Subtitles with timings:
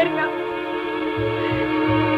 [0.00, 0.28] pierna.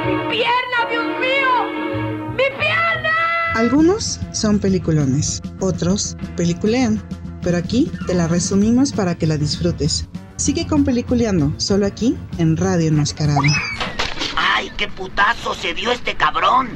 [0.06, 2.30] Mi pierna, Dios mío.
[2.30, 3.10] Mi pierna.
[3.54, 7.02] Algunos son peliculones, otros peliculean,
[7.42, 10.08] pero aquí te la resumimos para que la disfrutes.
[10.36, 13.40] Sigue con Peliculeando, solo aquí en Radio Enmascarado.
[14.36, 16.70] ¡Ay, qué putazo se dio este cabrón!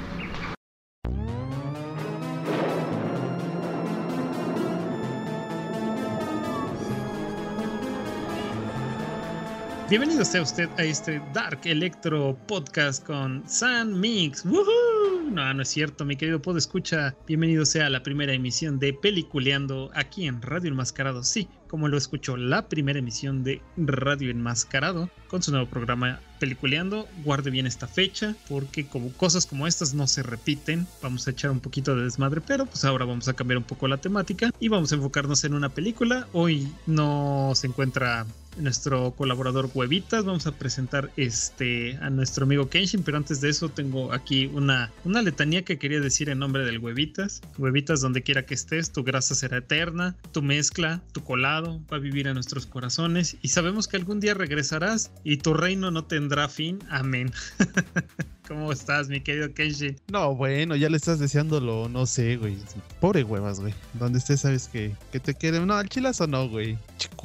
[9.89, 14.45] Bienvenido sea usted a este Dark Electro Podcast con San Mix.
[14.45, 15.31] ¡Woohoo!
[15.31, 17.15] No, no es cierto, mi querido Pod Escucha.
[17.25, 21.23] Bienvenido sea a la primera emisión de Peliculeando aquí en Radio Enmascarado.
[21.23, 27.07] Sí, como lo escuchó, la primera emisión de Radio Enmascarado con su nuevo programa Peliculeando.
[27.23, 31.53] Guarde bien esta fecha porque como cosas como estas no se repiten, vamos a echar
[31.53, 34.67] un poquito de desmadre, pero pues ahora vamos a cambiar un poco la temática y
[34.67, 36.27] vamos a enfocarnos en una película.
[36.33, 40.25] Hoy no se encuentra nuestro colaborador Huevitas.
[40.25, 44.93] Vamos a presentar este a nuestro amigo Kenshin, pero antes de eso tengo aquí una,
[45.05, 47.43] una letanía que quería decir en nombre del Huevitas.
[47.59, 52.01] Huevitas, donde quiera que estés, tu grasa será eterna, tu mezcla, tu colado va a
[52.01, 56.49] vivir en nuestros corazones y sabemos que algún día regresarás y tu reino no tendrá
[56.49, 56.79] fin.
[56.91, 57.33] Amén.
[58.49, 59.97] ¿Cómo estás, mi querido Kenshin?
[60.09, 62.57] No, bueno, ya le estás deseándolo, no sé, güey.
[63.01, 63.75] Pobre huevas, güey.
[63.95, 65.67] Donde estés sabes que, que te quieren.
[65.67, 66.79] No, al chilazo no, güey.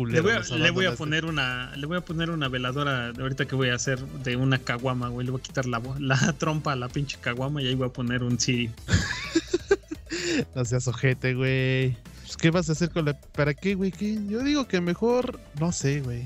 [0.08, 3.46] Le voy, a, le voy a poner una, le voy a poner una veladora ahorita
[3.46, 5.26] que voy a hacer de una caguama, güey.
[5.26, 7.94] Le voy a quitar la, la trompa a la pinche caguama y ahí voy a
[7.94, 8.72] poner un sí.
[10.56, 11.98] no seas ojete, güey.
[12.32, 13.14] Pues, ¿Qué vas a hacer con la...
[13.14, 13.92] ¿Para qué, güey?
[13.92, 14.18] ¿Qué?
[14.28, 16.24] Yo digo que mejor, no sé, güey.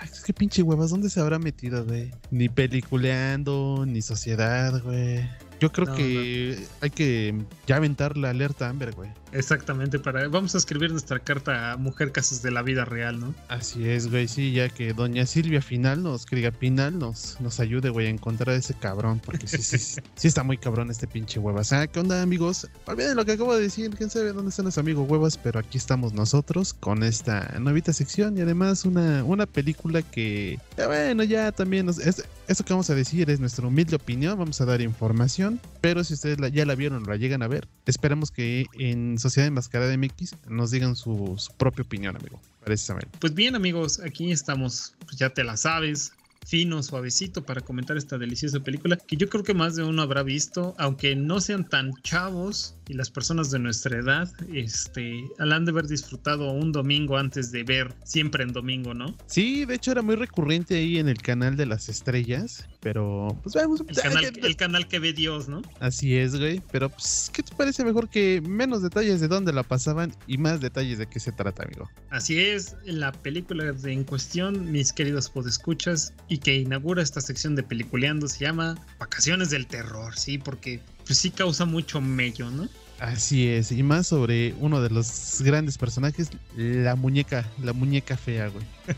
[0.00, 2.10] Ay, es que pinche huevas, ¿dónde se habrá metido, güey?
[2.30, 5.28] Ni peliculeando, ni sociedad, güey.
[5.60, 7.34] Yo creo No, que hay que
[7.66, 9.10] ya aventar la alerta Amber, güey.
[9.32, 13.34] Exactamente, para vamos a escribir nuestra carta a Mujer Casos de la Vida Real, ¿no?
[13.48, 17.90] Así es, güey, sí, ya que doña Silvia Final nos, Criga Pinal nos, nos ayude,
[17.90, 21.38] güey, a encontrar a ese cabrón, porque sí, sí, sí, está muy cabrón este pinche
[21.38, 21.72] huevas.
[21.72, 22.68] Ah, ¿qué onda, amigos?
[22.86, 25.78] Olviden lo que acabo de decir, quién sabe dónde están los amigos huevas, pero aquí
[25.78, 31.86] estamos nosotros con esta nuevita sección y además una, una película que, bueno, ya también,
[31.86, 35.60] nos, es, esto que vamos a decir es nuestra humilde opinión, vamos a dar información,
[35.80, 39.46] pero si ustedes ya la vieron o la llegan a ver, esperamos que en Sociedad
[39.46, 42.40] Enmascarada MX nos digan su, propia opinión, amigo.
[42.64, 43.16] Precisamente.
[43.18, 46.12] Pues bien, amigos, aquí estamos, pues ya te la sabes,
[46.46, 50.22] fino, suavecito para comentar esta deliciosa película que yo creo que más de uno habrá
[50.22, 55.70] visto, aunque no sean tan chavos y las personas de nuestra edad, este, han de
[55.70, 59.14] haber disfrutado un domingo antes de ver siempre en domingo, ¿no?
[59.26, 63.54] Sí, de hecho era muy recurrente ahí en el canal de las estrellas, pero pues
[63.54, 63.82] vamos.
[63.86, 65.62] El canal, el canal que ve Dios, ¿no?
[65.80, 66.62] Así es, güey.
[66.72, 70.60] Pero pues, ¿qué te parece mejor que menos detalles de dónde la pasaban y más
[70.60, 71.90] detalles de qué se trata, amigo?
[72.10, 77.56] Así es, la película de en cuestión, mis queridos podescuchas, y que inaugura esta sección
[77.56, 82.68] de peliculeando se llama Vacaciones del Terror, sí, porque pues sí causa mucho mello, ¿no?
[83.00, 88.48] Así es, y más sobre uno de los grandes personajes, la muñeca, la muñeca fea,
[88.48, 88.64] güey.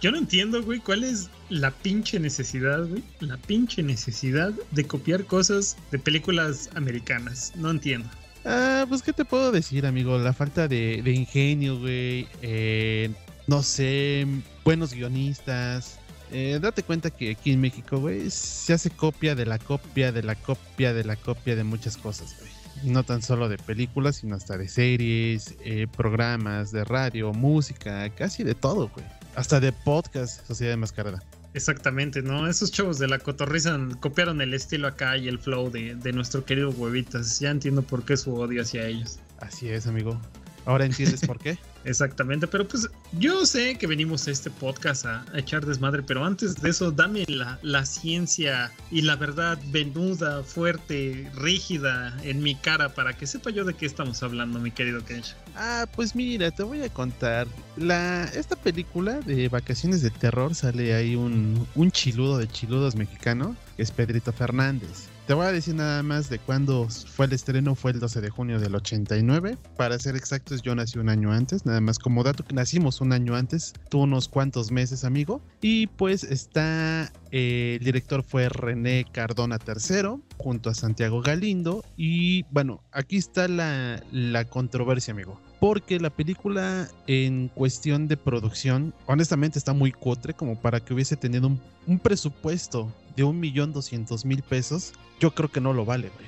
[0.00, 5.26] Yo no entiendo, güey, cuál es la pinche necesidad, güey, la pinche necesidad de copiar
[5.26, 7.52] cosas de películas americanas.
[7.54, 8.08] No entiendo.
[8.44, 10.18] Ah, pues, ¿qué te puedo decir, amigo?
[10.18, 12.26] La falta de, de ingenio, güey.
[12.40, 13.10] eh,
[13.46, 14.26] no sé,
[14.64, 15.98] buenos guionistas.
[16.32, 20.22] Eh, date cuenta que aquí en México, güey, se hace copia de la copia de
[20.22, 22.50] la copia de la copia de muchas cosas, güey.
[22.90, 28.44] No tan solo de películas, sino hasta de series, eh, programas de radio, música, casi
[28.44, 29.04] de todo, güey.
[29.36, 31.22] Hasta de podcast, Sociedad Enmascarada.
[31.54, 32.48] Exactamente, ¿no?
[32.48, 36.46] Esos chavos de la cotorriza copiaron el estilo acá y el flow de, de nuestro
[36.46, 37.40] querido huevitas.
[37.40, 39.18] Ya entiendo por qué su odio hacia ellos.
[39.38, 40.18] Así es, amigo.
[40.64, 41.58] ¿Ahora entiendes por qué?
[41.84, 46.24] Exactamente, pero pues yo sé que venimos a este podcast a, a echar desmadre, pero
[46.24, 52.54] antes de eso, dame la, la ciencia y la verdad venuda, fuerte, rígida en mi
[52.54, 55.34] cara para que sepa yo de qué estamos hablando, mi querido Kensh.
[55.56, 57.46] Ah, pues mira, te voy a contar.
[57.76, 63.56] La, esta película de vacaciones de terror sale ahí un, un chiludo de chiludos mexicano,
[63.76, 65.08] que es Pedrito Fernández.
[65.32, 68.28] Te voy a decir nada más de cuándo fue el estreno, fue el 12 de
[68.28, 69.56] junio del 89.
[69.78, 73.14] Para ser exactos, yo nací un año antes, nada más como dato que nacimos un
[73.14, 75.40] año antes, tú unos cuantos meses, amigo.
[75.62, 81.82] Y pues está, eh, el director fue René Cardona III, junto a Santiago Galindo.
[81.96, 85.40] Y bueno, aquí está la, la controversia, amigo.
[85.62, 91.16] Porque la película en cuestión de producción, honestamente está muy cutre como para que hubiese
[91.16, 94.92] tenido un, un presupuesto de un millón doscientos mil pesos.
[95.20, 96.26] Yo creo que no lo vale, güey.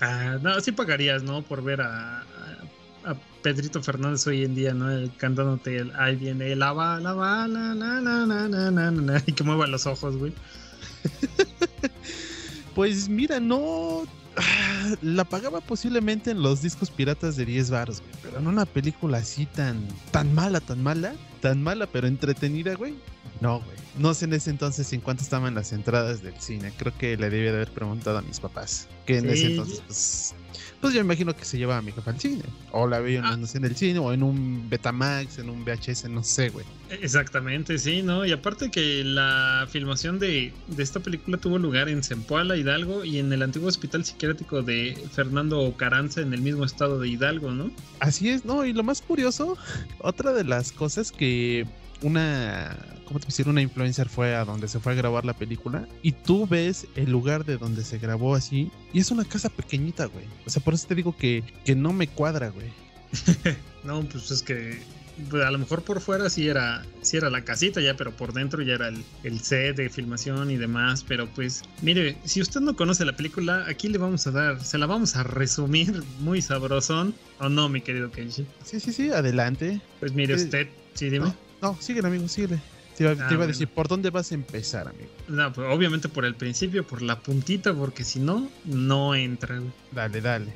[0.00, 1.42] Ah, no, sí pagarías, ¿no?
[1.42, 2.24] Por ver a, a
[3.04, 4.90] a Pedrito Fernández hoy en día, ¿no?
[4.90, 9.22] El- cantándote el, ahí viene la bala, bala, na, na, na, na, na, na, na",
[9.26, 10.32] y que mueva los ojos, güey.
[12.74, 14.04] Pues mira, no.
[15.02, 18.12] La pagaba posiblemente en los discos piratas de 10 baros, güey.
[18.22, 22.94] Pero en una película así tan, tan mala, tan mala, tan mala, pero entretenida, güey.
[23.42, 23.76] No, güey.
[23.98, 26.72] No sé en ese entonces en cuánto estaban las entradas del cine.
[26.78, 28.88] Creo que le debía de haber preguntado a mis papás.
[29.04, 30.34] Que en ese entonces, pues.
[30.80, 32.42] Pues yo imagino que se llevaba a mi jefa al cine.
[32.72, 33.36] O la veía Ah.
[33.36, 36.64] no sé, en el cine, o en un Betamax, en un VHS, no sé, güey.
[36.90, 38.24] Exactamente, sí, ¿no?
[38.26, 43.18] Y aparte que la filmación de, de esta película tuvo lugar en Zempoala, Hidalgo, y
[43.18, 47.70] en el antiguo hospital psiquiátrico de Fernando Caranza, en el mismo estado de Hidalgo, ¿no?
[48.00, 49.56] Así es, no, y lo más curioso,
[49.98, 51.64] otra de las cosas que
[52.02, 53.48] una, ¿cómo te decir?
[53.48, 57.10] Una influencer fue a donde se fue a grabar la película y tú ves el
[57.10, 60.24] lugar de donde se grabó así y es una casa pequeñita, güey.
[60.46, 62.68] O sea, por eso te digo que, que no me cuadra, güey.
[63.84, 64.80] No, pues es que
[65.28, 68.32] pues, a lo mejor por fuera sí era, sí era la casita ya, pero por
[68.32, 71.04] dentro ya era el, el set de filmación y demás.
[71.06, 74.78] Pero pues, mire, si usted no conoce la película, aquí le vamos a dar, se
[74.78, 77.12] la vamos a resumir muy sabrosón.
[77.40, 78.46] ¿O no, mi querido Kenshi?
[78.64, 79.80] Sí, sí, sí, adelante.
[79.98, 81.26] Pues mire Eh, usted, sí, dime.
[81.26, 82.60] No, no, síguele, amigo, síguele.
[82.96, 83.46] Te iba, te Ah, iba a bueno.
[83.52, 85.08] decir, ¿por dónde vas a empezar, amigo?
[85.28, 89.58] No, pues obviamente por el principio, por la puntita, porque si no, no entra.
[89.58, 89.70] güey.
[89.92, 90.52] Dale, dale.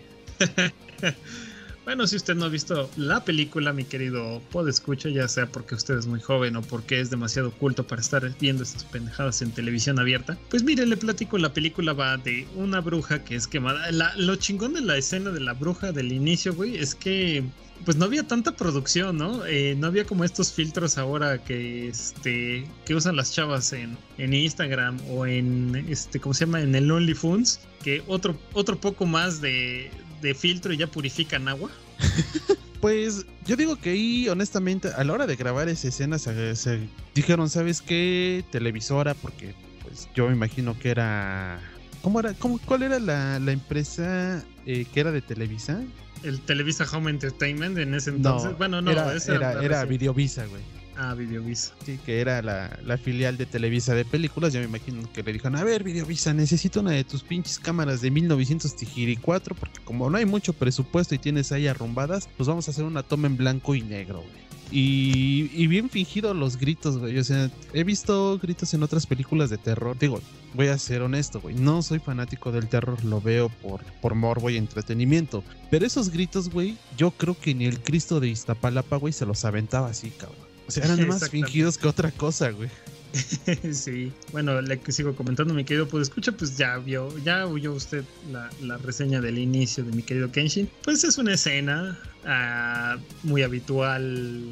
[1.84, 5.76] Bueno, si usted no ha visto la película, mi querido Pod escucha, ya sea porque
[5.76, 9.52] usted es muy joven o porque es demasiado culto para estar viendo estas pendejadas en
[9.52, 13.88] televisión abierta, pues mire, le platico, la película va de una bruja que es quemada.
[13.92, 17.44] La- lo chingón de la escena de la bruja del inicio, güey, es que
[17.84, 19.44] pues no había tanta producción, ¿no?
[19.46, 24.34] Eh, no había como estos filtros ahora que este que usan las chavas en, en
[24.34, 26.60] Instagram o en este ¿cómo se llama?
[26.60, 29.90] en el OnlyFans, que otro otro poco más de,
[30.22, 31.70] de filtro y ya purifican agua.
[32.80, 37.48] Pues yo digo que ahí, honestamente, a la hora de grabar esa escena se, dijeron,
[37.48, 38.44] ¿sabes qué?
[38.52, 41.58] Televisora, porque pues yo me imagino que era...
[42.02, 42.34] ¿Cómo era?
[42.34, 45.82] ¿Cómo, ¿Cuál era la, la empresa eh, que era de Televisa?
[46.22, 48.56] El Televisa Home Entertainment en ese entonces.
[48.58, 49.84] bueno, no, era, ese era, era.
[49.84, 50.62] Videovisa, güey.
[50.98, 51.74] Ah, Videovisa.
[51.84, 54.54] Sí, que era la, la filial de Televisa de películas.
[54.54, 58.00] Yo me imagino que le dijeron, a ver, Videovisa, necesito una de tus pinches cámaras
[58.00, 62.70] de 1904, porque como no hay mucho presupuesto y tienes ahí arrumbadas, pues vamos a
[62.70, 64.45] hacer una toma en blanco y negro, güey.
[64.70, 67.18] Y, y bien fingido los gritos, güey.
[67.18, 69.96] O sea, he visto gritos en otras películas de terror.
[69.98, 70.20] Digo,
[70.54, 71.54] voy a ser honesto, güey.
[71.54, 75.44] No soy fanático del terror, lo veo por, por morbo y entretenimiento.
[75.70, 79.44] Pero esos gritos, güey, yo creo que ni el Cristo de Iztapalapa, güey, se los
[79.44, 80.46] aventaba así, cabrón.
[80.66, 82.68] O sea, eran más fingidos que otra cosa, güey.
[83.72, 88.04] sí, bueno, le sigo comentando, mi querido pues escucha, pues ya vio, ya oyó usted
[88.30, 90.68] la, la reseña del inicio de mi querido Kenshin.
[90.82, 94.44] Pues es una escena ah, muy habitual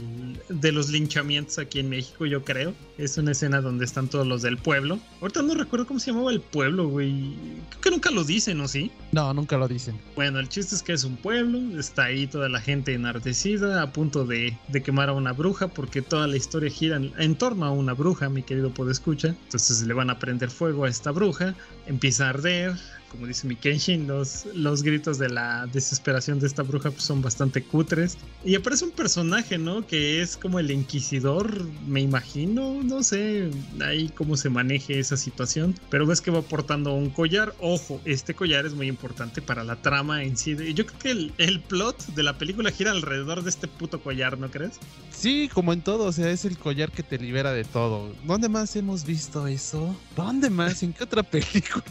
[0.48, 2.74] de los linchamientos aquí en México, yo creo.
[2.96, 4.98] Es una escena donde están todos los del pueblo.
[5.20, 7.34] Ahorita no recuerdo cómo se llamaba el pueblo, güey.
[7.70, 8.90] Creo que nunca lo dicen, ¿o sí?
[9.12, 9.98] No, nunca lo dicen.
[10.14, 13.92] Bueno, el chiste es que es un pueblo, está ahí toda la gente enardecida, a
[13.92, 17.66] punto de, de quemar a una bruja, porque toda la historia gira en, en torno
[17.66, 19.28] a una bruja, mi querido podescucha.
[19.28, 21.54] Entonces le van a prender fuego a esta bruja,
[21.86, 22.74] empieza a arder.
[23.14, 27.22] Como dice mi Kenshin, los, los gritos de la desesperación de esta bruja pues, son
[27.22, 28.18] bastante cutres.
[28.44, 29.86] Y aparece un personaje, ¿no?
[29.86, 33.50] Que es como el inquisidor, me imagino, no sé
[33.80, 35.76] ahí cómo se maneje esa situación.
[35.90, 37.54] Pero ves que va portando un collar.
[37.60, 40.56] Ojo, este collar es muy importante para la trama en sí.
[40.74, 44.38] Yo creo que el, el plot de la película gira alrededor de este puto collar,
[44.38, 44.80] ¿no crees?
[45.12, 48.12] Sí, como en todo, o sea, es el collar que te libera de todo.
[48.24, 49.94] ¿Dónde más hemos visto eso?
[50.16, 50.82] ¿Dónde más?
[50.82, 51.84] ¿En qué otra película?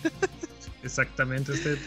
[0.84, 1.78] Exactamente, usted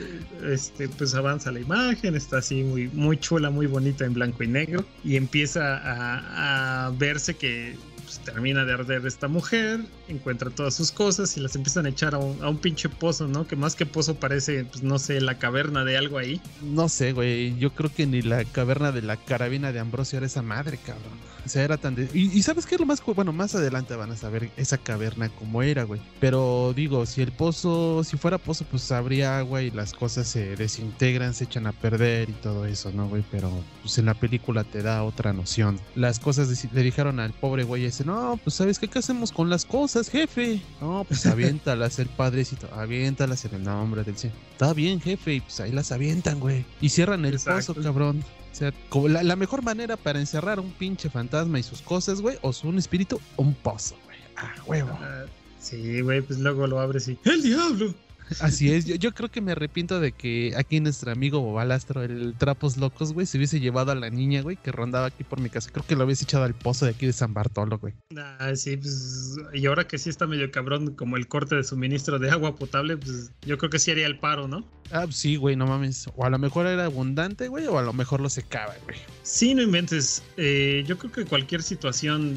[0.43, 4.49] este, pues avanza la imagen, está así muy, muy chula, muy bonita en blanco y
[4.49, 10.75] negro y empieza a, a verse que pues, termina de arder esta mujer, encuentra todas
[10.75, 13.47] sus cosas y las empiezan a echar a un, a un pinche pozo, ¿no?
[13.47, 16.41] Que más que pozo parece, pues no sé, la caverna de algo ahí.
[16.63, 17.59] No sé, güey.
[17.59, 21.19] Yo creo que ni la caverna de la carabina de Ambrosio era esa madre, cabrón.
[21.45, 22.09] O sea, era tan de...
[22.13, 23.01] Y, ¿sabes qué es lo más...
[23.05, 26.01] Bueno, más adelante van a saber esa caverna cómo era, güey.
[26.19, 28.03] Pero digo, si el pozo...
[28.03, 32.31] Si fuera pozo, pues habría agua y las cosas se desintegran, se echan a perder
[32.31, 33.25] y todo eso, ¿no, güey?
[33.31, 33.51] Pero
[33.83, 35.79] pues en la película te da otra noción.
[35.95, 38.89] Las cosas le dijeron al pobre güey ese, no, pues ¿sabes qué?
[38.89, 40.61] ¿Qué hacemos con las cosas, jefe?
[40.81, 44.37] No, pues aviéntalas el padrecito, aviéntalas en el nombre del Señor.
[44.53, 46.65] Está bien, jefe, y pues ahí las avientan, güey.
[46.81, 47.75] Y cierran el Exacto.
[47.75, 48.23] pozo, cabrón.
[48.53, 51.83] O sea, como la, la mejor manera para encerrar a un pinche fantasma y sus
[51.83, 54.19] cosas, güey, o su un espíritu, un pozo, güey.
[54.37, 54.99] Ah, huevo.
[55.01, 55.25] Ah,
[55.61, 57.19] sí, güey, pues luego lo abres y...
[57.25, 57.95] ¡El diablo!
[58.41, 62.35] Así es, yo, yo creo que me arrepiento de que aquí nuestro amigo Bobalastro, el
[62.37, 65.49] Trapos Locos, güey, se hubiese llevado a la niña, güey, que rondaba aquí por mi
[65.49, 65.71] casa.
[65.71, 67.95] Creo que lo hubiese echado al pozo de aquí de San Bartolo, güey.
[68.17, 69.37] Ah, sí, pues.
[69.53, 72.97] Y ahora que sí está medio cabrón, como el corte de suministro de agua potable,
[72.97, 74.67] pues yo creo que sí haría el paro, ¿no?
[74.91, 76.07] Ah, pues sí, güey, no mames.
[76.17, 78.97] O a lo mejor era abundante, güey, o a lo mejor lo secaba, güey.
[79.23, 80.23] Sí, no inventes.
[80.37, 82.37] Eh, yo creo que cualquier situación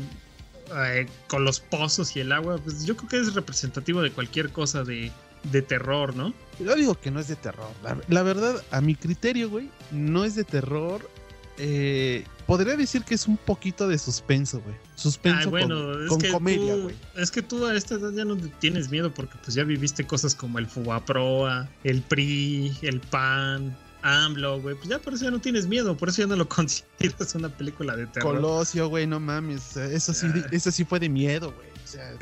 [0.75, 4.51] eh, con los pozos y el agua, pues yo creo que es representativo de cualquier
[4.51, 5.12] cosa de,
[5.43, 6.34] de terror, ¿no?
[6.60, 7.72] Yo digo que no es de terror.
[7.84, 11.10] La, la verdad, a mi criterio, güey, no es de terror.
[11.62, 14.75] Eh, podría decir que es un poquito de suspenso, güey.
[14.96, 16.96] Suspenso Ay, bueno, con, comedia, güey.
[17.17, 20.36] Es que tú a esta edad ya no tienes miedo porque pues ya viviste cosas
[20.36, 24.75] como el Fubaproa, el PRI, el PAN, AMLO, güey.
[24.75, 27.50] Pues ya por eso ya no tienes miedo, por eso ya no lo consideras una
[27.50, 28.36] película de terror.
[28.36, 29.75] Colosio, güey, no mames.
[29.75, 30.48] Eso sí, Ah.
[30.51, 31.68] eso sí fue de miedo, güey.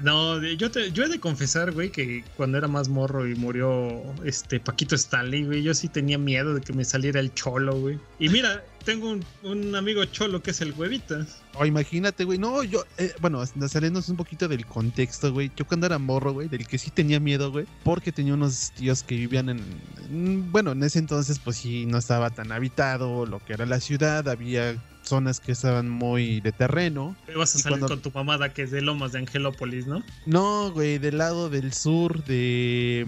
[0.03, 4.01] No, yo, te, yo he de confesar, güey, que cuando era más morro y murió
[4.24, 8.00] este Paquito Stanley, güey, yo sí tenía miedo de que me saliera el cholo, güey.
[8.19, 11.41] Y mira, tengo un, un amigo cholo que es el huevitas.
[11.55, 12.38] O imagínate, güey.
[12.38, 15.51] No, yo, eh, bueno, saliéndonos un poquito del contexto, güey.
[15.55, 17.65] Yo cuando era morro, güey, del que sí tenía miedo, güey.
[17.83, 22.29] Porque tenía unos tíos que vivían en- Bueno, en ese entonces, pues sí, no estaba
[22.29, 24.27] tan habitado lo que era la ciudad.
[24.29, 24.75] Había
[25.07, 27.15] zonas que estaban muy de terreno.
[27.25, 29.87] Te vas a Y salir cuando- con tu mamada que es de Lomas de Angelópolis,
[29.87, 30.03] ¿no?
[30.25, 33.05] No, güey, del lado del sur de.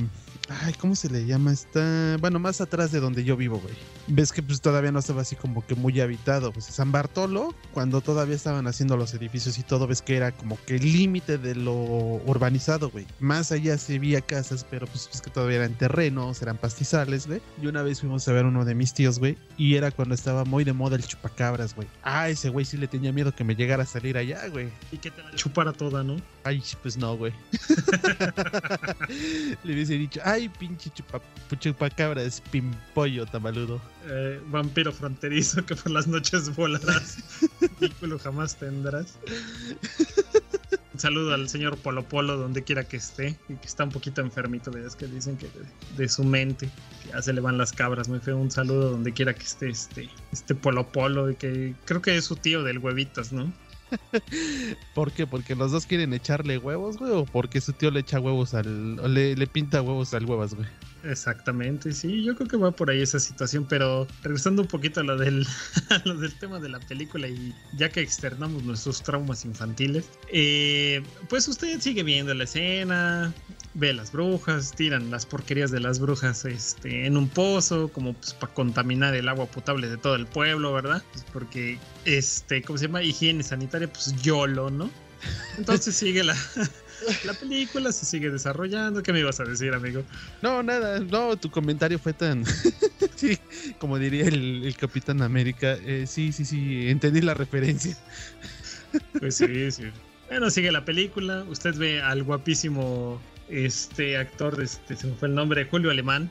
[0.64, 1.52] Ay, ¿cómo se le llama?
[1.54, 2.18] Está.
[2.20, 3.76] Bueno, más atrás de donde yo vivo, güey.
[4.12, 6.52] Ves que pues todavía no estaba así como que muy habitado.
[6.52, 10.58] Pues San Bartolo, cuando todavía estaban haciendo los edificios y todo, ves que era como
[10.66, 13.06] que el límite de lo urbanizado, güey.
[13.20, 17.40] Más allá se veía casas, pero pues es que todavía eran terrenos, eran pastizales, güey.
[17.62, 19.38] Y una vez fuimos a ver uno de mis tíos, güey.
[19.58, 21.88] Y era cuando estaba muy de moda el chupacabras, güey.
[22.02, 24.70] Ah, ese güey sí le tenía miedo que me llegara a salir allá, güey.
[24.92, 26.18] Y que te la chupara toda, ¿no?
[26.44, 27.32] Ay, pues no, güey.
[29.64, 31.22] Le hubiese dicho, ay, pinche chupa,
[31.60, 33.80] chupacabra, es pimpollo tamaludo.
[34.08, 37.18] Eh, vampiro fronterizo que por las noches volarás.
[37.80, 39.18] Vínculo jamás tendrás.
[40.94, 44.22] Un saludo al señor Polo Polo donde quiera que esté y que está un poquito
[44.22, 44.96] enfermito, ¿ves?
[44.96, 45.66] Que dicen que de,
[45.98, 46.70] de su mente,
[47.08, 48.38] ya se le van las cabras, muy feo.
[48.38, 52.26] Un saludo donde quiera que esté este, este Polo Polo, y que creo que es
[52.26, 53.52] su tío del huevitas, ¿no?
[54.96, 55.28] ¿Por qué?
[55.28, 57.12] ¿Porque los dos quieren echarle huevos, güey?
[57.12, 58.96] ¿O porque su tío le echa huevos al.
[59.14, 60.68] le, le pinta huevos al huevas, güey?
[61.04, 65.04] Exactamente, sí, yo creo que va por ahí esa situación, pero regresando un poquito a
[65.04, 65.48] lo del,
[66.06, 71.48] lo del tema de la película y ya que externamos nuestros traumas infantiles, eh, pues
[71.48, 73.34] usted sigue viendo la escena,
[73.76, 78.34] ve las brujas, tiran las porquerías de las brujas este, en un pozo, como pues
[78.34, 81.02] para contaminar el agua potable de todo el pueblo, ¿verdad?
[81.14, 83.04] Pues porque, este, ¿cómo se llama?
[83.04, 84.90] Higiene sanitaria, pues YOLO, ¿no?
[85.58, 86.36] Entonces sigue la,
[87.26, 89.04] la película, se sigue desarrollando.
[89.04, 90.04] ¿Qué me ibas a decir, amigo?
[90.42, 92.44] No, nada, no, tu comentario fue tan.
[93.16, 93.38] sí,
[93.80, 95.78] como diría el, el Capitán América.
[95.86, 97.98] eh, sí, sí, sí, entendí la referencia.
[99.20, 99.84] Pues sí, sí.
[100.30, 101.44] Bueno, sigue la película.
[101.50, 106.30] Usted ve al guapísimo este actor, este, se me fue el nombre, Julio Alemán.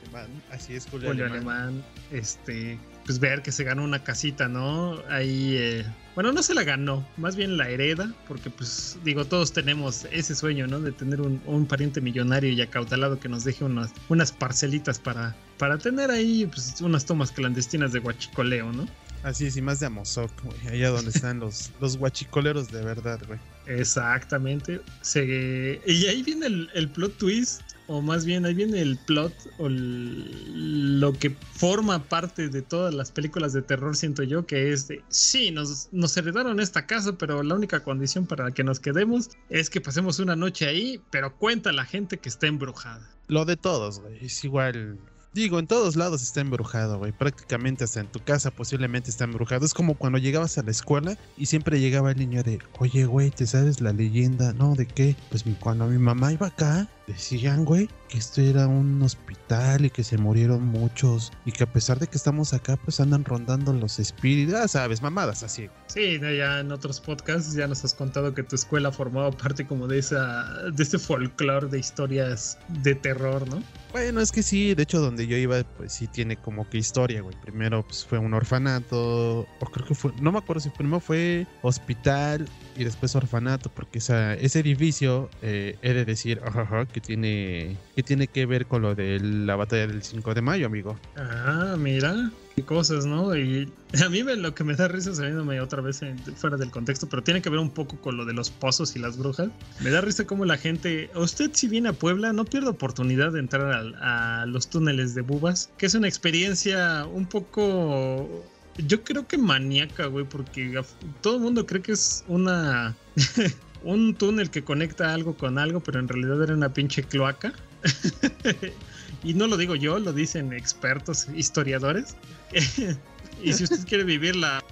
[0.50, 1.56] Así es, Julio, Julio Alemán.
[1.56, 1.84] Alemán.
[2.12, 5.02] Este, pues ver que se ganó una casita, ¿no?
[5.08, 9.54] Ahí, eh, bueno, no se la ganó, más bien la hereda, porque pues digo, todos
[9.54, 10.78] tenemos ese sueño, ¿no?
[10.78, 15.34] De tener un, un pariente millonario y acautalado que nos deje unas, unas parcelitas para,
[15.56, 18.86] para tener ahí pues, unas tomas clandestinas de guachicoleo, ¿no?
[19.22, 20.68] Así es, y más de Amozoc, güey.
[20.68, 23.38] Allá donde están los, los guachicoleros de verdad, güey.
[23.66, 24.80] Exactamente.
[25.00, 29.32] Se- y ahí viene el, el plot twist, o más bien ahí viene el plot,
[29.58, 34.72] o el- lo que forma parte de todas las películas de terror, siento yo, que
[34.72, 38.78] es de, sí, nos, nos heredaron esta casa, pero la única condición para que nos
[38.80, 43.08] quedemos es que pasemos una noche ahí, pero cuenta la gente que está embrujada.
[43.26, 44.24] Lo de todos, güey.
[44.24, 44.98] Es igual.
[45.34, 47.12] Digo, en todos lados está embrujado, güey.
[47.12, 49.66] Prácticamente hasta en tu casa posiblemente está embrujado.
[49.66, 53.30] Es como cuando llegabas a la escuela y siempre llegaba el niño de, oye, güey,
[53.30, 54.52] ¿te sabes la leyenda?
[54.54, 55.14] No, ¿de qué?
[55.30, 60.04] Pues cuando mi mamá iba acá, decían, güey, que esto era un hospital y que
[60.04, 61.32] se murieron muchos.
[61.44, 64.54] Y que a pesar de que estamos acá, pues andan rondando los espíritus.
[64.54, 65.68] Ah, sabes, mamadas así.
[65.86, 69.86] Sí, ya en otros podcasts ya nos has contado que tu escuela formaba parte como
[69.88, 73.62] de esa, de este folclore de historias de terror, ¿no?
[73.90, 77.22] Bueno, es que sí, de hecho donde yo iba, pues sí tiene como que historia,
[77.22, 77.34] güey.
[77.40, 81.46] Primero pues fue un orfanato, o creo que fue, no me acuerdo si primero fue
[81.62, 82.46] hospital
[82.76, 88.02] y después orfanato, porque esa, ese edificio, eh, he de decir, ajá, que tiene, que
[88.02, 90.98] tiene que ver con lo de la batalla del 5 de mayo, amigo.
[91.16, 92.30] Ah, mira.
[92.66, 93.36] cosas, ¿no?
[93.36, 93.72] Y
[94.04, 96.00] a mí me, lo que me da risa saliéndome otra vez
[96.36, 98.98] fuera del contexto, pero tiene que ver un poco con lo de los pozos y
[98.98, 99.48] las brujas.
[99.80, 103.38] Me da risa como la gente, usted si viene a Puebla, no pierde oportunidad de
[103.38, 108.44] entrar al- a, los túneles de Bubas, que es una experiencia un poco...
[108.86, 110.84] Yo creo que maníaca, güey, porque a-
[111.20, 112.96] todo el mundo cree que es una...
[113.82, 117.52] un túnel que conecta algo con algo, pero en realidad era una pinche cloaca.
[119.22, 122.16] y no lo digo yo, lo dicen expertos, historiadores.
[123.42, 124.62] y si usted quiere vivir la,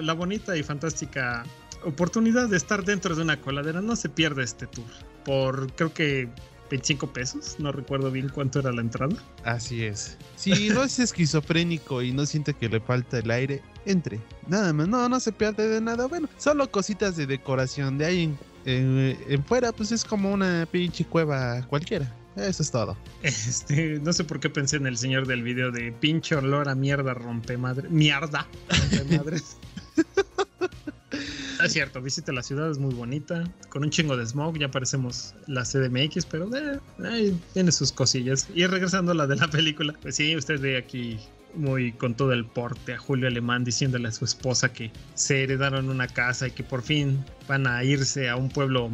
[0.00, 1.44] la bonita y fantástica
[1.84, 4.86] oportunidad de estar dentro de una coladera, no se pierda este tour.
[5.24, 6.28] Por creo que
[6.70, 9.14] 25 pesos, no recuerdo bien cuánto era la entrada.
[9.44, 10.16] Así es.
[10.36, 14.20] Si no es esquizofrénico y no siente que le falta el aire, entre.
[14.46, 16.06] Nada más, no, no se pierde de nada.
[16.06, 17.98] Bueno, solo cositas de decoración.
[17.98, 22.12] De ahí en, fuera, pues es como una pinche cueva cualquiera.
[22.36, 22.96] Eso es todo.
[23.22, 26.74] Este, no sé por qué pensé en el señor del video de pinche olor a
[26.74, 27.88] mierda rompe madre.
[27.90, 29.56] Mierda rompe madres.
[31.62, 35.34] Es cierto, visite la ciudad, es muy bonita, con un chingo de smog, ya parecemos
[35.46, 38.48] la CDMX, pero eh, tiene sus cosillas.
[38.52, 41.20] Y regresando a la de la película, pues sí, usted ve aquí
[41.54, 45.88] muy con todo el porte a Julio Alemán diciéndole a su esposa que se heredaron
[45.88, 48.90] una casa y que por fin van a irse a un pueblo.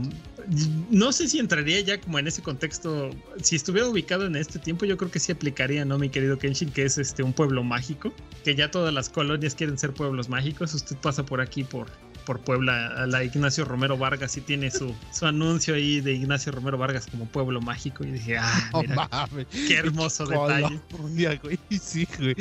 [0.90, 3.10] No sé si entraría ya como en ese contexto.
[3.42, 6.70] Si estuviera ubicado en este tiempo, yo creo que sí aplicaría, ¿no, mi querido Kenshin?
[6.70, 8.12] Que es este un pueblo mágico.
[8.44, 10.72] Que ya todas las colonias quieren ser pueblos mágicos.
[10.72, 11.88] Usted pasa por aquí por,
[12.28, 16.52] por Puebla a la Ignacio Romero Vargas y tiene su, su anuncio ahí de Ignacio
[16.52, 18.04] Romero Vargas como pueblo mágico.
[18.04, 19.08] Y dije, ah, mira,
[19.50, 20.78] qué hermoso detalle.
[20.92, 21.58] Colonia, güey.
[21.80, 22.35] Sí, güey.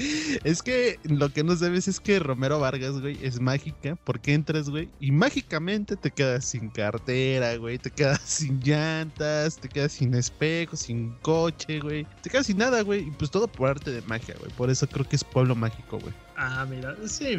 [0.44, 4.70] Es que lo que no sabes es que Romero Vargas, güey, es mágica porque entras,
[4.70, 10.14] güey, y mágicamente te quedas sin cartera, güey, te quedas sin llantas, te quedas sin
[10.16, 14.02] espejo, sin coche, güey, te quedas sin nada, güey, y pues todo por arte de
[14.02, 14.52] magia, güey.
[14.52, 16.14] Por eso creo que es pueblo mágico, güey.
[16.38, 17.38] Ah, mira, sí,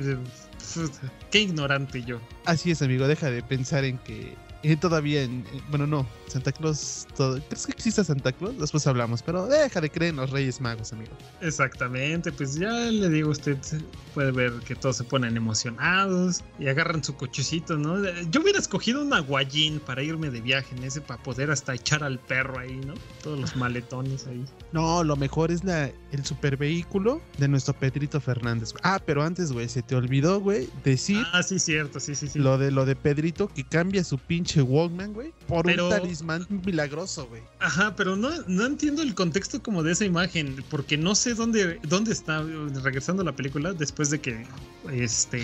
[1.30, 2.20] qué ignorante yo.
[2.46, 6.50] Así es, amigo, deja de pensar en que eh, todavía en, eh, bueno, no, Santa
[6.50, 8.58] Claus, todo, ¿crees que exista Santa Claus?
[8.58, 11.12] Después hablamos, pero deja de creer en los Reyes Magos, amigo.
[11.40, 13.56] Exactamente, pues ya le digo, usted
[14.14, 18.02] puede ver que todos se ponen emocionados y agarran su cochecito, ¿no?
[18.30, 22.02] Yo hubiera escogido un aguayín para irme de viaje en ese, para poder hasta echar
[22.02, 22.94] al perro ahí, ¿no?
[23.22, 24.44] Todos los maletones ahí.
[24.72, 28.72] No, lo mejor es la, el supervehículo de nuestro Pedrito Fernández.
[28.82, 32.38] Ah, pero antes, güey, se te olvidó, güey, decir Ah, sí, cierto, sí, sí, sí.
[32.38, 36.46] lo de lo de Pedrito que cambia su pinche Walkman, güey, por Pero- un talismán
[36.64, 37.42] milagroso, güey.
[37.60, 41.78] Ajá, pero no, no entiendo el contexto como de esa imagen, porque no sé dónde,
[41.88, 42.42] dónde está,
[42.82, 44.46] regresando a la película, después de que
[44.92, 45.42] este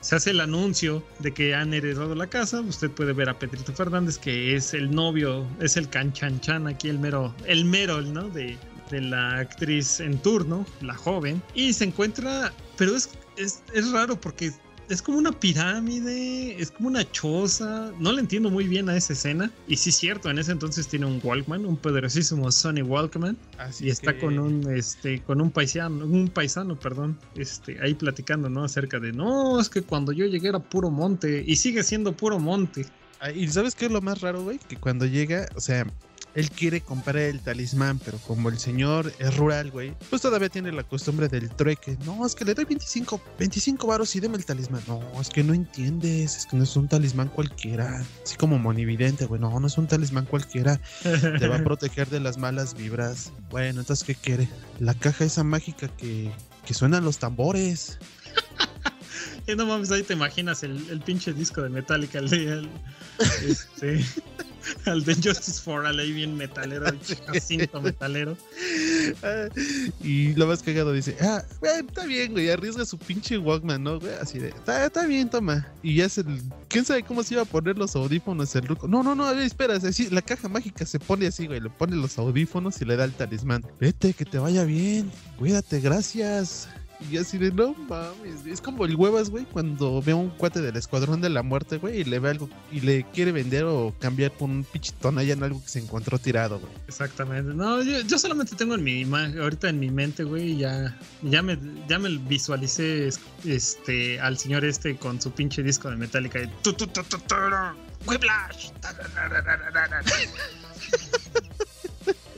[0.00, 3.72] se hace el anuncio de que han heredado la casa, usted puede ver a Pedrito
[3.72, 8.28] Fernández, que es el novio, es el canchanchan aquí, el mero, el mero, ¿no?
[8.28, 8.58] De,
[8.90, 14.20] de la actriz en turno, la joven, y se encuentra, pero es, es, es raro
[14.20, 14.52] porque
[14.90, 17.90] es como una pirámide, es como una choza.
[17.98, 19.50] No le entiendo muy bien a esa escena.
[19.66, 23.36] Y sí es cierto, en ese entonces tiene un Walkman, un poderosísimo Sony Walkman.
[23.58, 28.48] Así Y está con un este con un paisano, un paisano, perdón, este ahí platicando,
[28.48, 28.64] ¿no?
[28.64, 32.38] Acerca de, "No, es que cuando yo llegué era puro monte y sigue siendo puro
[32.38, 32.86] monte."
[33.20, 34.58] Ah, Y sabes qué es lo más raro, güey?
[34.58, 35.86] Que cuando llega, o sea,
[36.34, 40.72] él quiere comprar el talismán, pero como el señor es rural, güey, pues todavía tiene
[40.72, 41.96] la costumbre del trueque.
[42.04, 44.82] No, es que le doy 25, 25 varos y deme el talismán.
[44.88, 48.04] No, es que no entiendes, es que no es un talismán cualquiera.
[48.24, 50.80] Así como monividente, güey, no, no es un talismán cualquiera.
[51.02, 53.32] Te va a proteger de las malas vibras.
[53.50, 54.48] Bueno, entonces, ¿qué quiere?
[54.80, 56.32] La caja esa mágica que,
[56.66, 57.98] que suenan los tambores.
[59.46, 62.70] Y no mames, ahí te imaginas el, el pinche disco de Metallica, el el-
[63.46, 64.02] este,
[64.86, 68.36] al de Justice for All, ahí bien metalero, el jacinto metalero.
[69.22, 69.48] Ah,
[70.02, 74.00] y lo más cagado dice, ah, güey, está bien, güey, arriesga su pinche Walkman, ¿no,
[74.00, 74.14] güey?
[74.20, 75.66] Así de, está, está bien, toma.
[75.82, 76.24] Y ya se,
[76.68, 78.88] ¿quién sabe cómo se iba a poner los audífonos el ruco?
[78.88, 81.70] No, no, no, a ver, espera, así, la caja mágica se pone así, güey, le
[81.70, 83.64] pone los audífonos y le da el talismán.
[83.80, 86.68] Vete, que te vaya bien, cuídate, gracias.
[87.10, 90.60] Y así de, no mames, es como el huevas, güey, cuando ve a un cuate
[90.62, 93.94] del escuadrón de la muerte, güey, y le ve algo, y le quiere vender o
[93.98, 96.72] cambiar por un pichitón allá en algo que se encontró tirado, güey.
[96.88, 97.52] Exactamente.
[97.52, 101.42] No, yo, yo solamente tengo en mi ima- ahorita en mi mente, güey, ya, ya
[101.42, 103.10] me, ya me visualicé
[103.44, 106.72] este al señor este con su pinche disco de Metallica de tu,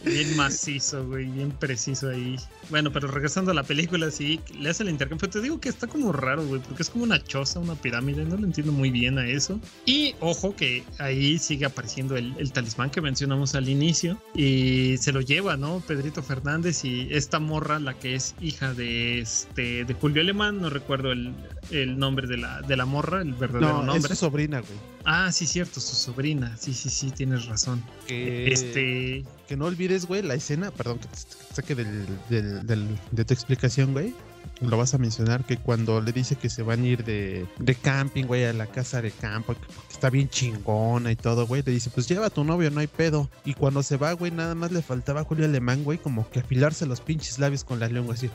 [0.06, 2.36] Bien macizo, güey, bien preciso ahí.
[2.70, 5.28] Bueno, pero regresando a la película, sí, le hace el intercambio.
[5.28, 8.36] Te digo que está como raro, güey, porque es como una choza, una pirámide, no
[8.36, 9.60] lo entiendo muy bien a eso.
[9.84, 15.12] Y ojo que ahí sigue apareciendo el, el talismán que mencionamos al inicio y se
[15.12, 15.80] lo lleva, ¿no?
[15.86, 20.70] Pedrito Fernández y esta morra, la que es hija de este de Julio Alemán, no
[20.70, 21.32] recuerdo el,
[21.72, 24.08] el nombre de la, de la morra, el verdadero No, es nombre.
[24.10, 24.78] su sobrina, güey.
[25.04, 26.56] Ah, sí, cierto, su sobrina.
[26.58, 27.82] Sí, sí, sí, tienes razón.
[28.08, 33.24] Que, Este, que no olvides, güey, la escena, perdón que te saque del, del- de
[33.24, 34.14] tu explicación, güey.
[34.60, 37.74] Lo vas a mencionar que cuando le dice que se van a ir de, de
[37.74, 41.72] camping, güey, a la casa de campo, que está bien chingona y todo, güey, le
[41.72, 43.28] dice, pues lleva a tu novio, no hay pedo.
[43.44, 46.40] Y cuando se va, güey, nada más le faltaba a Julio Alemán, güey, como que
[46.40, 48.30] afilarse los pinches labios con la lengua, así.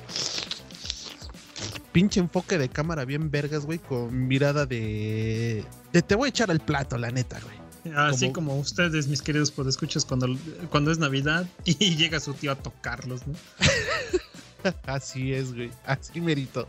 [1.91, 5.65] Pinche enfoque de cámara bien vergas, güey, con mirada de...
[5.91, 7.60] de te voy a echar al plato, la neta, güey.
[7.95, 10.27] Así como- como ustedes, mis queridos podescuchas, cuando,
[10.69, 13.33] cuando es Navidad y llega su tío a tocarlos, ¿no?
[14.85, 15.71] Así es, güey.
[15.85, 16.67] Así merito.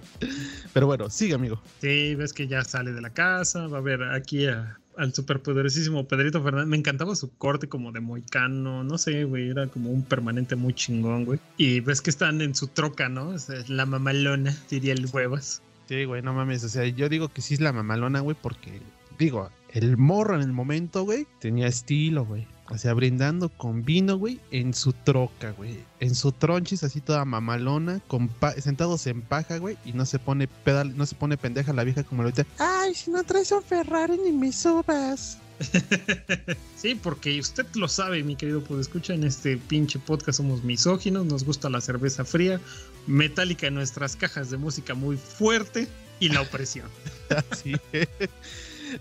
[0.72, 1.61] Pero bueno, sigue, amigo.
[1.81, 6.07] Sí, ves que ya sale de la casa, va a ver aquí a- al superpoderosísimo
[6.09, 6.68] Pedrito Fernández.
[6.68, 10.72] Me encantaba su corte como de moicano, no sé, güey, era como un permanente muy
[10.75, 11.38] chingón, güey.
[11.59, 13.29] Y ves que están en su troca, ¿no?
[13.29, 15.61] O sea, la mamalona, diría el huevas.
[15.88, 16.64] Sí, güey, no mames.
[16.64, 18.81] O sea, yo digo que sí es la mamalona, güey, porque,
[19.18, 22.47] digo, el morro en el momento, güey, tenía estilo, güey.
[22.69, 25.81] O sea, brindando con vino, güey, en su troca, güey.
[26.01, 30.19] En su tronchis, así toda mamalona, con pa- sentados en paja, güey, y no se
[30.19, 32.47] pone pedal, no se pone pendeja la vieja como ahorita.
[32.59, 35.39] Ay, si no traes un Ferrari ni me subas.
[36.77, 41.45] sí, porque usted lo sabe, mi querido escucha en este pinche podcast somos misóginos, nos
[41.45, 42.61] gusta la cerveza fría,
[43.07, 45.89] metálica en nuestras cajas de música muy fuerte
[46.21, 46.89] y la opresión.
[47.51, 47.75] Así.
[47.91, 48.09] Pues,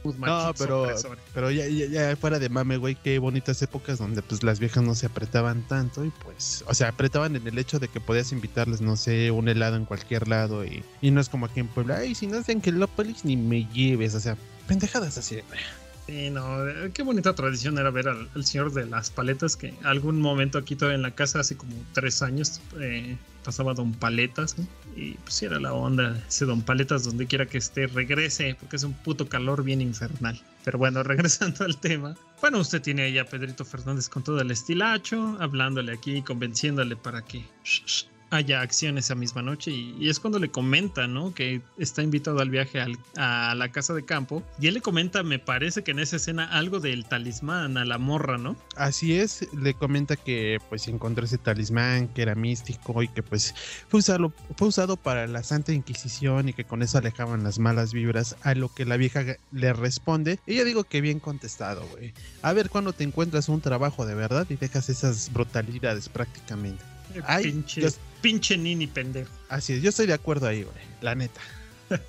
[0.03, 0.87] No, pero,
[1.33, 4.83] pero ya, ya, ya fuera de mame, güey, qué bonitas épocas donde pues las viejas
[4.83, 8.31] no se apretaban tanto y pues, o sea, apretaban en el hecho de que podías
[8.31, 11.67] invitarles, no sé, un helado en cualquier lado y, y no es como aquí en
[11.67, 15.59] Puebla, ay, si no es en Quelópolis ni me lleves, o sea, pendejadas así, güey.
[16.07, 19.73] Sí, no, eh, qué bonita tradición era ver al, al señor de las paletas que
[19.83, 24.57] algún momento aquí todavía en la casa, hace como tres años, eh, pasaba Don Paletas
[24.57, 24.67] ¿no?
[24.95, 28.83] y pues era la onda, ese Don Paletas donde quiera que esté, regrese, porque es
[28.83, 30.41] un puto calor bien infernal.
[30.63, 34.51] Pero bueno, regresando al tema, bueno, usted tiene ahí a Pedrito Fernández con todo el
[34.51, 37.43] estilacho, hablándole aquí, convenciéndole para que
[38.31, 41.33] haya acción esa misma noche y, es cuando le comenta, ¿no?
[41.33, 42.81] Que está invitado al viaje
[43.17, 46.45] a la casa de campo y él le comenta, me parece que en esa escena
[46.45, 48.55] algo del talismán a la morra, ¿no?
[48.75, 53.53] Así es, le comenta que pues encontró ese talismán que era místico y que pues
[53.87, 57.93] fue usado, fue usado para la Santa Inquisición y que con eso alejaban las malas
[57.93, 62.13] vibras, a lo que la vieja le responde, y yo digo que bien contestado, güey.
[62.41, 66.90] A ver cuándo te encuentras un trabajo de verdad y dejas esas brutalidades prácticamente.
[67.25, 67.89] Ay, pinche, yo-
[68.21, 69.31] pinche nini pendejo.
[69.49, 71.41] Así es, yo estoy de acuerdo ahí, güey, la neta.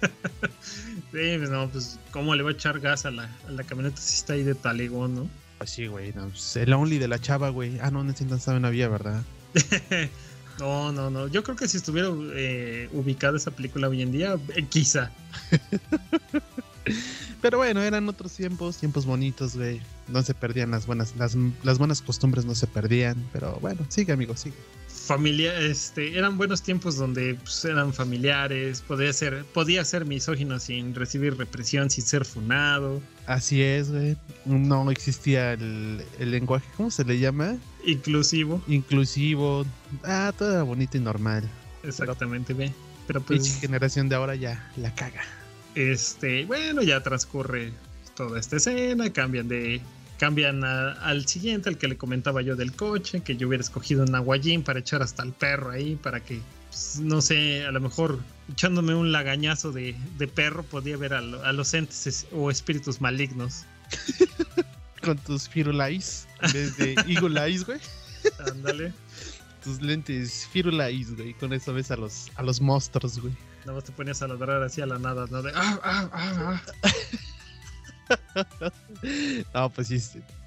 [1.12, 4.00] Sí, pues, no, pues cómo le va a echar gas a la, a la camioneta
[4.00, 5.28] si está ahí de talegón, ¿no?
[5.58, 7.78] Pues sí, güey, no, pues, el only de la chava, güey.
[7.80, 9.22] Ah, no, no estaba en la vía, ¿verdad?
[10.58, 11.28] no, no, no.
[11.28, 15.10] Yo creo que si estuviera eh, ubicada esa película hoy en día, eh, quizá.
[17.40, 19.80] Pero bueno, eran otros tiempos, tiempos bonitos, güey.
[20.08, 23.16] No se perdían las buenas, las, las buenas costumbres no se perdían.
[23.32, 24.56] Pero bueno, sigue, amigo, sigue.
[25.04, 30.94] Familia, este, eran buenos tiempos donde pues, eran familiares, podía ser, podía ser misógino sin
[30.94, 34.16] recibir represión, sin ser funado, Así es, güey.
[34.44, 37.56] No existía el, el lenguaje, ¿cómo se le llama?
[37.84, 39.64] inclusivo, Inclusivo.
[40.04, 41.48] Ah, todo era bonito y normal.
[41.82, 42.72] exactamente, ve.
[43.06, 45.22] Pero pues, generación de ahora ya la caga.
[45.74, 47.72] este, bueno, ya transcurre
[48.16, 49.80] toda esta escena, cambian de,
[50.26, 54.04] cambian a- al siguiente, al que le comentaba yo del coche, que yo hubiera escogido
[54.04, 57.80] un aguayín para echar hasta el perro ahí, para que, pues, no sé, a lo
[57.80, 58.20] mejor
[58.52, 62.52] echándome un lagañazo de, de perro podía ver a, lo- a los entes es- o
[62.52, 63.64] espíritus malignos.
[65.02, 67.80] Con tus firulais, desde Eagle Eyes, güey.
[68.48, 68.92] Ándale.
[69.64, 71.35] Tus lentes firulais, güey.
[71.35, 73.35] Con eso ves a los, a los monstruos, güey.
[73.66, 75.42] Nada más te ponías a ladrar así a la nada, ¿no?
[75.42, 76.88] De, ah, ah, ah, ah.
[79.55, 80.00] No, pues sí.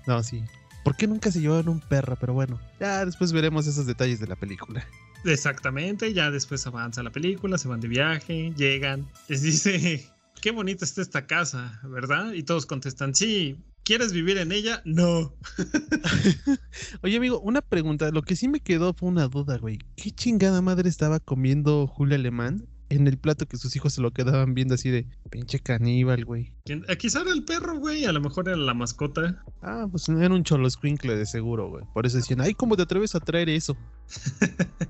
[0.08, 0.44] No, sí.
[0.84, 2.16] ¿Por qué nunca se llevaron un perro?
[2.20, 4.86] Pero bueno, ya después veremos esos detalles de la película.
[5.24, 10.08] Exactamente, ya después avanza la película, se van de viaje, llegan, les dice,
[10.40, 12.34] qué bonita está esta casa, ¿verdad?
[12.34, 14.84] Y todos contestan, sí, ¿quieres vivir en ella?
[14.86, 15.34] No.
[17.02, 18.12] Oye, amigo, una pregunta.
[18.12, 19.80] Lo que sí me quedó fue una duda, güey.
[19.96, 24.12] ¿Qué chingada madre estaba comiendo Julio Alemán en el plato que sus hijos se lo
[24.12, 26.54] quedaban viendo así de pinche caníbal, güey.
[26.66, 28.06] ¿Quién- eh, Quizá era el perro, güey.
[28.06, 29.44] A lo mejor era la mascota.
[29.62, 31.84] Ah, pues era un cholo squinkle de seguro, güey.
[31.94, 33.76] Por eso decían, ay, ¿cómo te atreves a traer eso?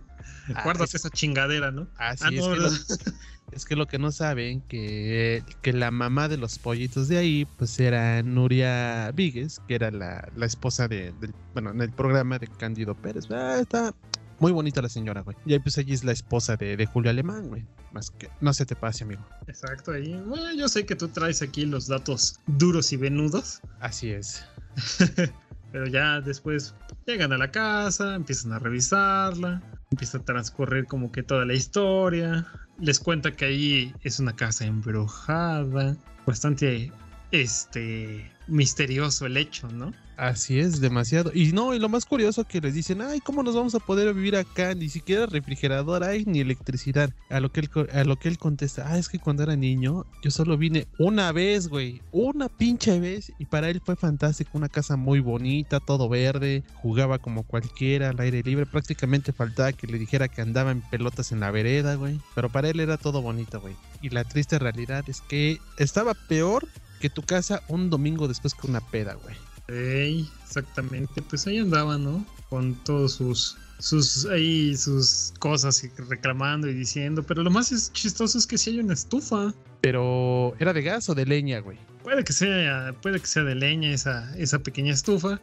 [0.54, 1.88] Ah, Guárdate esa chingadera, ¿no?
[1.98, 2.78] Así Ah, es, no, que lo, ¿verdad?
[3.52, 7.48] es que lo que no saben, que, que la mamá de los pollitos de ahí,
[7.58, 12.38] pues era Nuria Víguez, que era la, la esposa de, del, bueno, en el programa
[12.38, 13.26] de Cándido Pérez.
[13.32, 13.92] Ah, está
[14.40, 15.38] muy bonita la señora, güey.
[15.46, 17.66] Y ahí pues ella es la esposa de, de Julio Alemán, güey.
[17.94, 19.26] Más que, no se te pase, amigo.
[19.48, 20.14] Exacto, ahí.
[20.28, 23.62] Bueno, yo sé que tú traes aquí los datos duros y venudos.
[23.80, 24.46] Así es.
[25.72, 31.24] Pero ya después llegan a la casa, empiezan a revisarla, empieza a transcurrir como que
[31.24, 32.46] toda la historia.
[32.80, 35.96] Les cuenta que ahí es una casa embrujada.
[36.26, 36.92] Bastante
[37.32, 39.94] este misterioso el hecho, ¿no?
[40.18, 41.32] Así es, demasiado.
[41.34, 44.14] Y no, y lo más curioso que les dicen, ay, ¿cómo nos vamos a poder
[44.14, 44.74] vivir acá?
[44.74, 47.10] Ni siquiera refrigerador hay, ni electricidad.
[47.30, 50.06] A lo que él, a lo que él contesta, ah, es que cuando era niño,
[50.24, 52.02] yo solo vine una vez, güey.
[52.12, 53.34] Una pinche vez.
[53.40, 56.64] Y para él fue fantástico, una casa muy bonita, todo verde.
[56.76, 58.66] Jugaba como cualquiera, al aire libre.
[58.66, 62.22] Prácticamente faltaba que le dijera que andaba en pelotas en la vereda, güey.
[62.36, 63.76] Pero para él era todo bonito, güey.
[64.02, 66.68] Y la triste realidad es que estaba peor
[67.02, 69.36] que tu casa un domingo después que una peda, güey.
[69.68, 71.22] Ey, exactamente.
[71.22, 72.26] Pues ahí andaban, ¿no?
[72.50, 77.92] Con todos sus sus ahí sus cosas y reclamando y diciendo, pero lo más es
[77.92, 79.54] chistoso es que si hay una estufa.
[79.82, 81.78] Pero era de gas o de leña, güey.
[82.04, 85.42] Puede que sea, puede que sea de leña esa, esa pequeña estufa.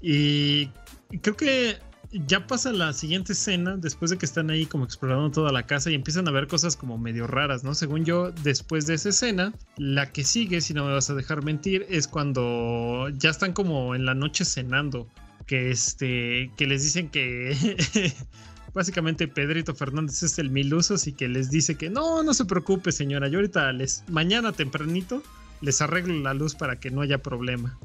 [0.00, 0.68] Y
[1.22, 1.78] creo que
[2.12, 5.90] ya pasa la siguiente escena, después de que están ahí como explorando toda la casa
[5.90, 7.74] y empiezan a ver cosas como medio raras, ¿no?
[7.74, 11.44] Según yo, después de esa escena, la que sigue, si no me vas a dejar
[11.44, 15.08] mentir, es cuando ya están como en la noche cenando.
[15.46, 16.50] Que este.
[16.56, 17.56] que les dicen que.
[18.74, 22.44] Básicamente Pedrito Fernández es el mil usos y que les dice que no, no se
[22.44, 25.24] preocupe señora, yo ahorita les, mañana tempranito
[25.60, 27.76] les arreglo la luz para que no haya problema.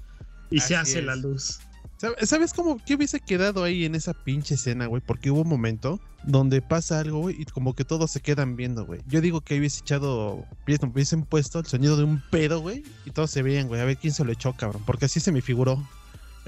[0.51, 1.05] Y se hace es.
[1.05, 1.59] la luz.
[2.01, 5.01] ¿Sab- ¿Sabes cómo qué hubiese quedado ahí en esa pinche escena, güey?
[5.05, 8.86] Porque hubo un momento donde pasa algo, güey, y como que todos se quedan viendo,
[8.86, 9.01] güey.
[9.08, 13.31] Yo digo que hubiese echado, hubiesen puesto el sonido de un pedo, güey, y todos
[13.31, 14.84] se veían, güey, a ver quién se lo echó, cabrón.
[14.86, 15.88] Porque así se me figuró.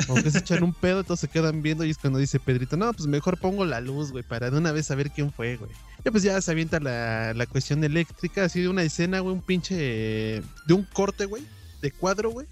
[0.06, 2.78] Como que se echan un pedo, todos se quedan viendo y es cuando dice Pedrito,
[2.78, 5.72] no, pues mejor pongo la luz, güey, para de una vez saber quién fue, güey.
[6.06, 9.42] Ya pues ya se avienta la, la cuestión eléctrica, así de una escena, güey, un
[9.42, 9.74] pinche,
[10.68, 11.42] de un corte, güey,
[11.82, 12.46] de cuadro, güey.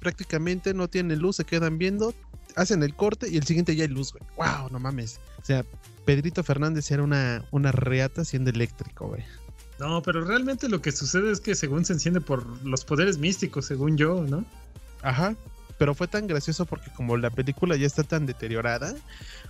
[0.00, 2.14] Prácticamente no tienen luz, se quedan viendo,
[2.56, 4.24] hacen el corte y el siguiente ya hay luz, güey.
[4.36, 4.70] ¡Wow!
[4.70, 5.20] No mames.
[5.42, 5.64] O sea,
[6.04, 9.24] Pedrito Fernández era una, una reata siendo eléctrico, güey.
[9.78, 13.66] No, pero realmente lo que sucede es que según se enciende por los poderes místicos,
[13.66, 14.44] según yo, ¿no?
[15.02, 15.34] Ajá.
[15.78, 18.94] Pero fue tan gracioso porque como la película ya está tan deteriorada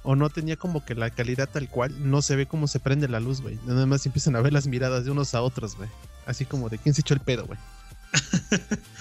[0.02, 3.08] o no tenía como que la calidad tal cual, no se ve cómo se prende
[3.08, 3.58] la luz, güey.
[3.66, 5.90] Nada más empiezan a ver las miradas de unos a otros, güey.
[6.24, 7.58] Así como de quién se echó el pedo, güey.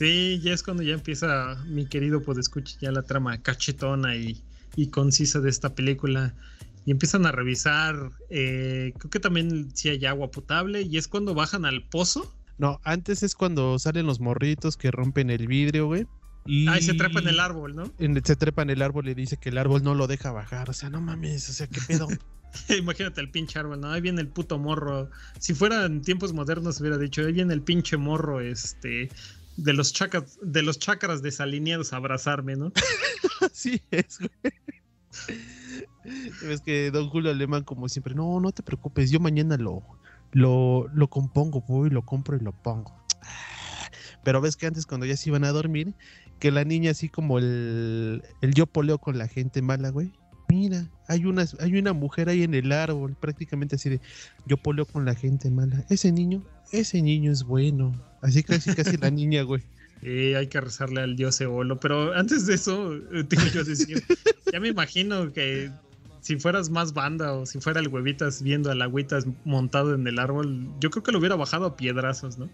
[0.00, 4.42] Sí, ya es cuando ya empieza mi querido podescucha ya la trama cachetona y,
[4.74, 6.32] y concisa de esta película.
[6.86, 11.34] Y empiezan a revisar, eh, creo que también si hay agua potable y es cuando
[11.34, 12.34] bajan al pozo.
[12.56, 16.06] No, antes es cuando salen los morritos que rompen el vidrio, güey.
[16.46, 17.92] Y Ahí se trepa en el árbol, ¿no?
[17.98, 20.70] en- se trepa en el árbol y dice que el árbol no lo deja bajar.
[20.70, 22.08] O sea, no mames, o sea, qué pedo.
[22.78, 23.92] Imagínate el pinche árbol, ¿no?
[23.92, 25.10] Ahí viene el puto morro.
[25.38, 29.10] Si fuera en tiempos modernos hubiera dicho, ahí viene el pinche morro, este,
[29.62, 32.72] de los chakras, de los chakras desalineados a abrazarme, ¿no?
[33.40, 34.54] Así es, güey.
[36.50, 39.82] Es que Don Julio Alemán, como siempre, no, no te preocupes, yo mañana lo,
[40.32, 42.94] lo, lo compongo, voy, lo compro y lo pongo.
[44.24, 45.94] Pero ves que antes cuando ya se iban a dormir,
[46.38, 50.12] que la niña así como el, el yo poleo con la gente mala, güey.
[50.50, 54.00] Mira, hay una, hay una mujer ahí en el árbol, prácticamente así de
[54.46, 55.84] yo poleo con la gente mala.
[55.88, 57.92] Ese niño, ese niño es bueno.
[58.20, 59.62] Así casi casi la niña, güey.
[60.02, 61.78] Eh, hay que rezarle al dios Eolo.
[61.78, 64.02] Pero antes de eso, eh, te iba yo decir,
[64.50, 65.70] ya me imagino que
[66.22, 70.18] si fueras más banda o si fuera el huevitas viendo al agüitas montado en el
[70.18, 72.48] árbol, yo creo que lo hubiera bajado a piedrazos, ¿no?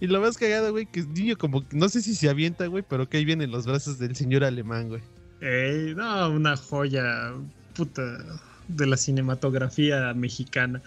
[0.00, 2.84] Y lo más cagado, güey, que el niño como, no sé si se avienta, güey,
[2.88, 5.02] pero que ahí vienen los brazos del señor alemán, güey.
[5.94, 7.32] No, una joya
[7.74, 8.18] puta
[8.68, 10.82] de la cinematografía mexicana.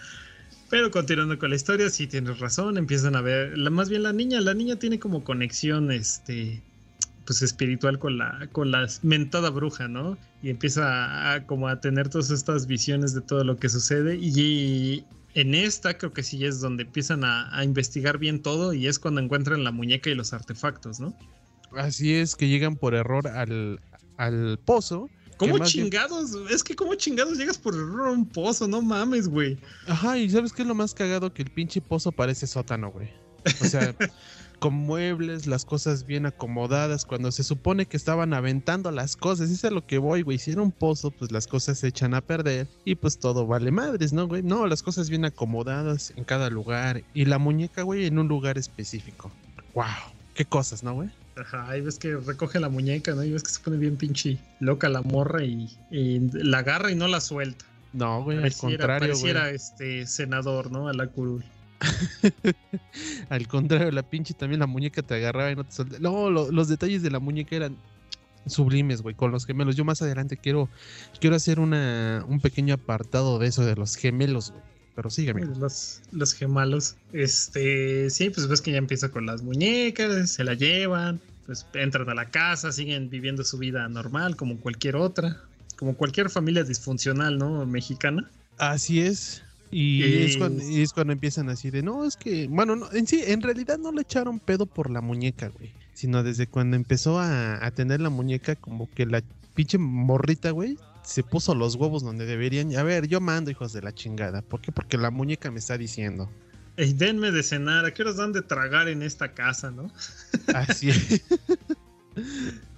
[0.70, 4.40] Pero continuando con la historia, sí tienes razón, empiezan a ver, más bien la niña,
[4.40, 6.62] la niña tiene como conexión, este,
[7.26, 10.16] pues espiritual con la, con la mentada bruja, ¿no?
[10.42, 15.04] Y empieza a, como a tener todas estas visiones de todo lo que sucede y
[15.34, 18.98] en esta creo que sí es donde empiezan a, a investigar bien todo y es
[18.98, 21.16] cuando encuentran la muñeca y los artefactos, ¿no?
[21.76, 23.80] Así es que llegan por error al,
[24.16, 26.30] al pozo ¿Cómo bien- chingados?
[26.50, 28.68] Es que ¿cómo chingados llegas por error a un pozo?
[28.68, 29.58] No mames, güey.
[29.88, 31.34] Ajá, y ¿sabes qué es lo más cagado?
[31.34, 33.10] Que el pinche pozo parece sótano, güey.
[33.60, 33.92] O sea,
[34.64, 39.50] con muebles, las cosas bien acomodadas, cuando se supone que estaban aventando las cosas.
[39.50, 40.38] Eso es a lo que voy, güey.
[40.38, 43.70] Si era un pozo, pues las cosas se echan a perder y pues todo vale
[43.70, 44.42] madres, ¿no, güey?
[44.42, 48.56] No, las cosas bien acomodadas en cada lugar y la muñeca, güey, en un lugar
[48.56, 49.30] específico.
[49.74, 49.84] ¡Wow!
[50.32, 51.10] Qué cosas, ¿no, güey?
[51.36, 53.22] Ajá, y ves que recoge la muñeca, ¿no?
[53.22, 56.94] Y ves que se pone bien pinche loca la morra y, y la agarra y
[56.94, 57.66] no la suelta.
[57.92, 59.34] No, güey, al Pareciera, contrario, güey.
[59.34, 60.88] pareciera este senador, ¿no?
[60.88, 61.44] A la curul.
[63.28, 66.00] Al contrario, la pinche también la muñeca te agarraba y no te soltaba.
[66.00, 67.76] No, lo- los detalles de la muñeca eran
[68.46, 69.76] sublimes, güey, con los gemelos.
[69.76, 70.68] Yo más adelante quiero,
[71.20, 74.62] quiero hacer una, un pequeño apartado de eso, de los gemelos, güey.
[74.94, 75.52] Pero sigue, amigo.
[75.58, 76.94] Los, los gemalos.
[77.12, 82.08] Este, sí, pues ves que ya empieza con las muñecas, se la llevan, pues entran
[82.10, 85.40] a la casa, siguen viviendo su vida normal, como cualquier otra,
[85.76, 87.66] como cualquier familia disfuncional, ¿no?
[87.66, 88.30] Mexicana.
[88.56, 89.42] Así es.
[89.76, 92.92] Y Es- es, cuando, y es cuando empiezan así de, no, es que, bueno, no,
[92.92, 95.72] en sí, en realidad no le echaron pedo por la muñeca, güey.
[95.94, 99.20] Sino desde cuando empezó a, a tener la muñeca, como que la
[99.54, 102.74] pinche morrita, güey, se puso los huevos donde deberían.
[102.76, 104.42] A ver, yo mando, hijos de la chingada.
[104.42, 104.70] ¿Por qué?
[104.70, 106.30] Porque la muñeca me está diciendo.
[106.76, 109.90] Ey, denme de cenar, ¿a qué horas dan de tragar en esta casa, no?
[110.54, 111.22] Así es.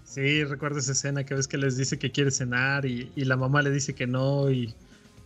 [0.05, 3.37] Sí, recuerdo esa escena que ves que les dice que quiere cenar y, y la
[3.37, 4.75] mamá le dice que no y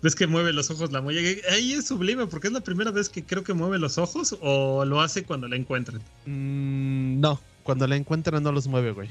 [0.03, 1.41] ves que mueve los ojos la muñeca.
[1.51, 4.85] Ahí es sublime porque es la primera vez que creo que mueve los ojos o
[4.85, 6.01] lo hace cuando la encuentran.
[6.27, 9.11] Mm, no, cuando la encuentran no los mueve, güey.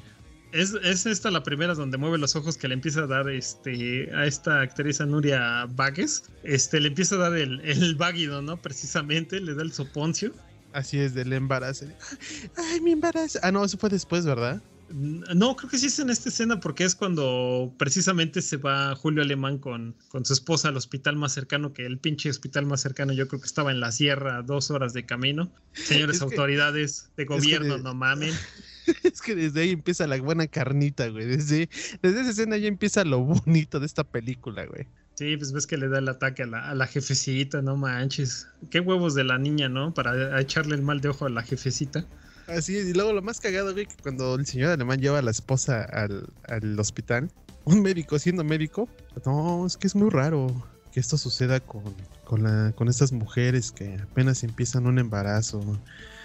[0.52, 4.10] Es, es esta la primera donde mueve los ojos que le empieza a dar este
[4.16, 6.24] a esta actriz a Nuria Vagues.
[6.44, 8.58] Este le empieza a dar el, el váguido, ¿no?
[8.58, 10.34] Precisamente, le da el soponcio.
[10.74, 11.86] Así es, del embarazo.
[12.58, 13.40] Ay, mi embarazo.
[13.44, 14.62] Ah, no, eso fue después, ¿verdad?
[14.92, 19.22] No, creo que sí es en esta escena porque es cuando precisamente se va Julio
[19.22, 23.14] Alemán con, con su esposa al hospital más cercano, que el pinche hospital más cercano
[23.14, 25.52] yo creo que estaba en la sierra, dos horas de camino.
[25.74, 28.34] Señores Es que- autoridades de gobierno, no mamen.
[29.04, 31.28] Es que desde ahí empieza la buena carnita, güey.
[31.28, 31.70] Desde,
[32.02, 34.88] desde esa escena ya empieza lo bonito de esta película, güey.
[35.14, 38.48] Sí, pues ves que le da el ataque a la, a la jefecita, no manches.
[38.72, 39.94] Qué huevos de la niña, ¿no?
[39.94, 42.04] Para echarle el mal de ojo a la jefecita.
[42.50, 45.22] Así es, y luego lo más cagado, güey, que cuando el señor alemán lleva a
[45.22, 47.30] la esposa al, al hospital,
[47.66, 48.90] un médico siendo médico,
[49.26, 50.48] no, es que es muy raro
[50.92, 51.84] que esto suceda con,
[52.24, 55.62] con, la, con estas mujeres que apenas empiezan un embarazo.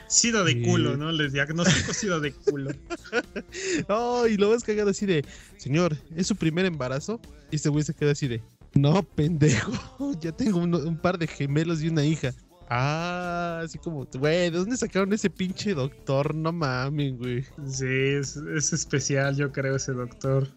[0.09, 1.13] Sida de culo, ¿no?
[1.13, 2.71] Les diagnostico sida de culo.
[3.89, 5.25] Oh, y lo más cagado así de,
[5.57, 7.21] señor, ¿es su primer embarazo?
[7.51, 8.43] Y este güey se queda así de,
[8.75, 9.73] no, pendejo,
[10.21, 12.33] ya tengo un, un par de gemelos y una hija.
[12.71, 16.35] Ah, así como, güey, ¿de dónde sacaron ese pinche doctor?
[16.35, 17.43] No mames, güey.
[17.67, 20.49] Sí, es, es especial, yo creo, ese doctor.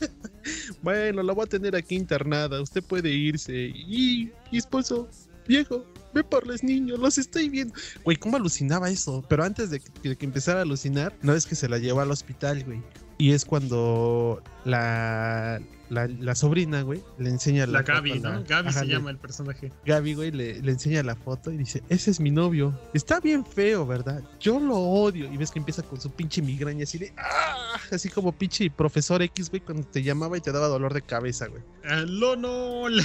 [0.82, 3.72] Bueno, la voy a tener aquí internada, usted puede irse.
[3.74, 5.08] Y, y esposo,
[5.48, 7.74] viejo, ve por los niños, los estoy viendo.
[8.04, 9.24] Güey, ¿cómo alucinaba eso?
[9.28, 12.02] Pero antes de que, de que empezara a alucinar, no es que se la lleva
[12.02, 12.80] al hospital, güey.
[13.18, 18.30] Y es cuando la, la, la sobrina, güey, le enseña la, La Gaby, foto a
[18.30, 18.44] la- ¿no?
[18.46, 19.72] Gaby Ajá, se llama el personaje.
[19.86, 22.78] Gaby, güey, le, le enseña la foto y dice, ese es mi novio.
[22.92, 24.22] Está bien feo, ¿verdad?
[24.38, 25.32] Yo lo odio.
[25.32, 27.78] Y ves que empieza con su pinche migraña así de, ¡ah!
[27.90, 31.46] Así como pinche profesor X, güey, cuando te llamaba y te daba dolor de cabeza,
[31.46, 31.62] güey.
[31.84, 32.84] ¡Aló, no!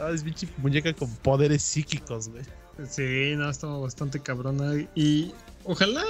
[0.00, 2.42] Ah, es pinche muñeca con poderes psíquicos, güey.
[2.88, 4.72] Sí, no, estaba bastante cabrona.
[4.94, 5.32] Y
[5.64, 6.02] ojalá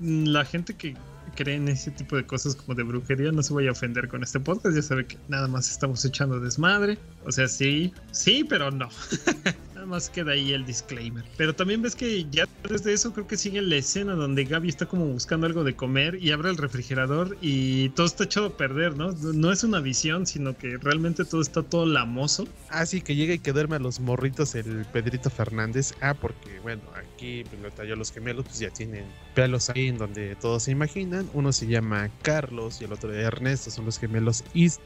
[0.00, 0.96] la gente que
[1.34, 4.22] cree en ese tipo de cosas como de brujería no se vaya a ofender con
[4.22, 4.76] este podcast.
[4.76, 6.98] Ya sabe que nada más estamos echando desmadre.
[7.24, 8.88] O sea, sí, sí, pero no.
[9.86, 11.24] nada más queda ahí el disclaimer.
[11.36, 14.86] Pero también ves que ya desde eso creo que sigue la escena donde Gaby está
[14.86, 18.96] como buscando algo de comer y abre el refrigerador y todo está echado a perder,
[18.96, 19.12] ¿no?
[19.12, 22.46] No es una visión, sino que realmente todo está todo lamoso.
[22.70, 25.94] Ah, sí, que llega y que duerme a los morritos el Pedrito Fernández.
[26.00, 30.34] Ah, porque, bueno, aquí lo talló los gemelos, pues ya tienen pelos ahí en donde
[30.36, 31.28] todos se imaginan.
[31.32, 34.80] Uno se llama Carlos y el otro Ernesto, son los gemelos East,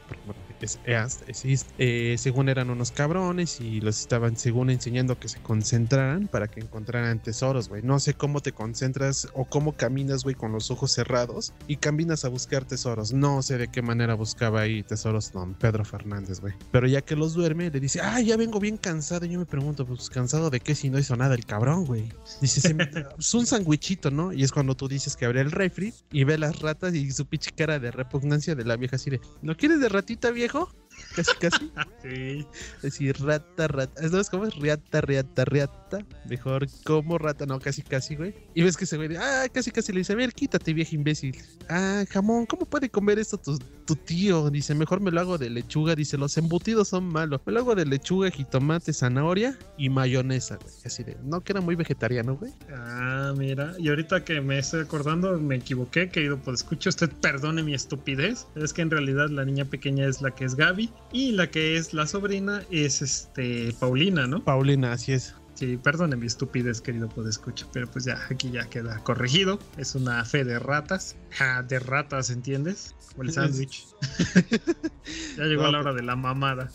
[0.61, 1.69] es East, es East.
[1.79, 6.59] Eh, según eran unos cabrones y los estaban, según enseñando que se concentraran para que
[6.59, 7.81] encontraran tesoros, güey.
[7.81, 12.25] No sé cómo te concentras o cómo caminas, güey, con los ojos cerrados y caminas
[12.25, 13.13] a buscar tesoros.
[13.13, 16.53] No sé de qué manera buscaba ahí tesoros don Pedro Fernández, güey.
[16.71, 19.25] Pero ya que los duerme, le dice, ah, ya vengo bien cansado.
[19.25, 22.11] Y yo me pregunto, pues cansado de qué si no hizo nada el cabrón, güey.
[22.41, 24.33] Dice, "Se me- es un sandwichito, ¿no?
[24.33, 27.25] Y es cuando tú dices que abre el refri y ve las ratas y su
[27.25, 30.69] pinche cara de repugnancia de la vieja así de, ¿lo quieres de ratita, viejo?
[31.13, 31.71] Casi, casi.
[32.01, 32.47] Sí.
[32.81, 34.09] Decir, rata, rata.
[34.09, 34.55] ¿Sabes cómo es?
[34.55, 35.80] Riata, riata, riata.
[35.91, 38.33] Rata, mejor como rata, no, casi casi, güey.
[38.53, 41.37] Y ves que ese güey, ah, casi casi le dice, a ver, quítate, vieja imbécil.
[41.69, 44.49] Ah, jamón, ¿cómo puede comer esto tu, tu tío?
[44.49, 45.95] Dice, mejor me lo hago de lechuga.
[45.95, 47.41] Dice, los embutidos son malos.
[47.45, 50.73] Me lo hago de lechuga, jitomate, zanahoria y mayonesa, güey.
[50.85, 52.53] Así de, no, que era muy vegetariano, güey.
[52.73, 53.73] Ah, mira.
[53.79, 58.47] Y ahorita que me estoy acordando, me equivoqué, querido, pues escuche usted, perdone mi estupidez.
[58.55, 61.77] Es que en realidad la niña pequeña es la que es Gaby y la que
[61.77, 64.43] es la sobrina es este Paulina, ¿no?
[64.43, 65.35] Paulina, así es.
[65.61, 69.59] Sí, perdone mi estupidez, querido escuchar, pero pues ya, aquí ya queda corregido.
[69.77, 71.15] Es una fe de ratas.
[71.29, 72.95] Ja, de ratas, ¿entiendes?
[73.15, 73.85] O el sándwich.
[75.37, 76.71] ya llegó No, la hora de la mamada.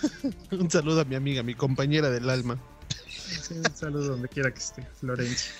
[0.50, 2.58] Un saludo a mi amiga, mi compañera del alma.
[3.18, 5.52] Sí, un saludo donde quiera que esté, Florencia.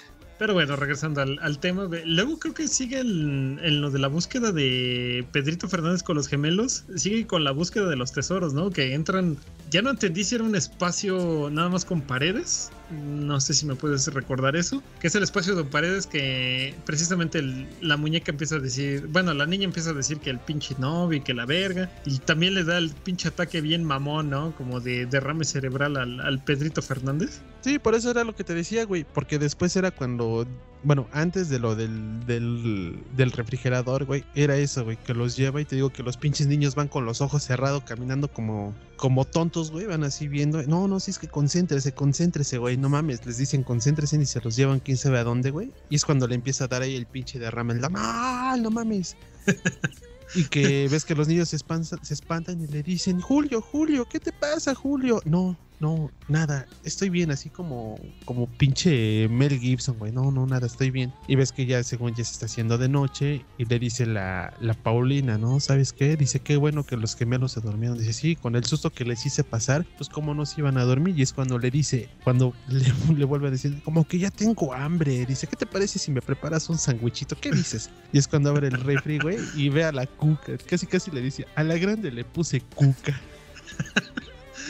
[0.42, 5.24] Pero bueno, regresando al, tema, luego creo que sigue en lo de la búsqueda de
[5.30, 8.70] Pedrito Fernández con los gemelos, sigue con la búsqueda de los tesoros, ¿no?
[8.70, 9.36] Que entran,
[9.70, 13.74] ya no entendí si era un espacio nada más con paredes, no sé si me
[13.74, 17.42] puedes recordar eso, que es el espacio de paredes que precisamente
[17.80, 21.18] la muñeca empieza a decir, bueno, la niña empieza a decir que el pinche novio
[21.18, 24.54] y que la verga, y también le da el pinche ataque bien mamón, ¿no?
[24.56, 27.40] Como de derrame cerebral al, al Pedrito Fernández.
[27.62, 29.04] Sí, por eso era lo que te decía, güey.
[29.04, 30.46] Porque después era cuando.
[30.84, 34.24] Bueno, antes de lo del, del, del refrigerador, güey.
[34.34, 34.96] Era eso, güey.
[34.96, 37.84] Que los lleva y te digo que los pinches niños van con los ojos cerrados,
[37.84, 39.86] caminando como, como tontos, güey.
[39.86, 40.62] Van así viendo.
[40.64, 42.76] No, no, sí es que concéntrese, concéntrese, güey.
[42.76, 43.24] No mames.
[43.24, 45.70] Les dicen concéntrese y se los llevan quién sabe a dónde, güey.
[45.88, 47.74] Y es cuando le empieza a dar ahí el pinche derrame.
[47.74, 49.16] El no, no mames.
[50.34, 54.08] Y que ves que los niños se espantan, se espantan y le dicen, Julio, Julio,
[54.08, 55.20] ¿qué te pasa, Julio?
[55.26, 60.12] No, no, nada, estoy bien, así como, como pinche Mel Gibson, güey.
[60.12, 61.12] No, no, nada, estoy bien.
[61.26, 64.54] Y ves que ya, según ya se está haciendo de noche, y le dice la,
[64.60, 65.58] la Paulina, ¿no?
[65.58, 66.16] ¿Sabes qué?
[66.16, 67.98] Dice, qué bueno que los gemelos se durmieron.
[67.98, 70.84] Dice, sí, con el susto que les hice pasar, pues cómo no se iban a
[70.84, 71.18] dormir.
[71.18, 75.26] Y es cuando le dice, cuando le, vuelve a decir, como que ya tengo hambre.
[75.26, 77.36] Dice, ¿qué te parece si me preparas un sandwichito?
[77.40, 77.90] ¿Qué dices?
[78.12, 80.56] Y es cuando abre el refri, güey, y ve a la cuca.
[80.58, 83.20] Casi, casi le dice, a la grande le puse cuca.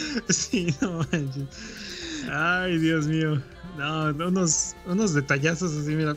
[0.29, 1.49] Sí, no manches.
[2.31, 3.43] Ay, Dios mío.
[3.77, 6.15] No, unos, unos detallazos así, mira,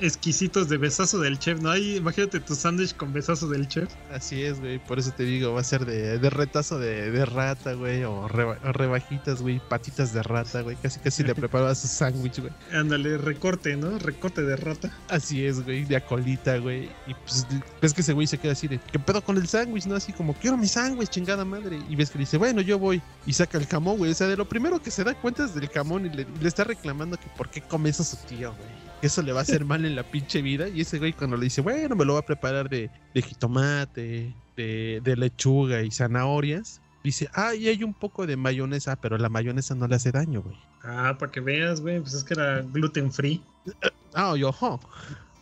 [0.00, 1.70] exquisitos de besazo del chef, ¿no?
[1.70, 3.88] Ahí, imagínate tu sándwich con besazo del chef.
[4.12, 4.78] Así es, güey.
[4.78, 8.02] Por eso te digo, va a ser de, de retazo de, de rata, güey.
[8.04, 9.60] O, reba- o rebajitas, güey.
[9.68, 10.76] Patitas de rata, güey.
[10.82, 12.52] Casi, casi le preparaba su sándwich, güey.
[12.72, 13.98] Ándale, recorte, ¿no?
[13.98, 14.90] Recorte de rata.
[15.08, 15.84] Así es, güey.
[15.84, 16.90] De acolita, güey.
[17.06, 17.46] Y pues
[17.80, 19.86] ves que ese güey se queda así de, ¿qué pedo con el sándwich?
[19.86, 19.94] ¿No?
[19.94, 21.78] Así como, quiero mi sándwich, chingada madre.
[21.88, 23.00] Y ves que dice, bueno, yo voy.
[23.26, 24.10] Y saca el jamón, güey.
[24.10, 26.42] O sea, de lo primero que se da cuenta es del jamón y le, y
[26.42, 28.68] le está reclamando que por qué come eso su tío, güey.
[29.00, 30.68] Que eso le va a hacer mal en la pinche vida.
[30.68, 34.34] Y ese güey cuando le dice, bueno, me lo va a preparar de, de jitomate,
[34.56, 36.80] de, de lechuga y zanahorias.
[37.04, 40.42] Dice, ah, y hay un poco de mayonesa, pero la mayonesa no le hace daño,
[40.42, 40.56] güey.
[40.82, 43.42] Ah, para que veas, güey, pues es que era gluten free.
[44.14, 44.80] Ah, yo, jo.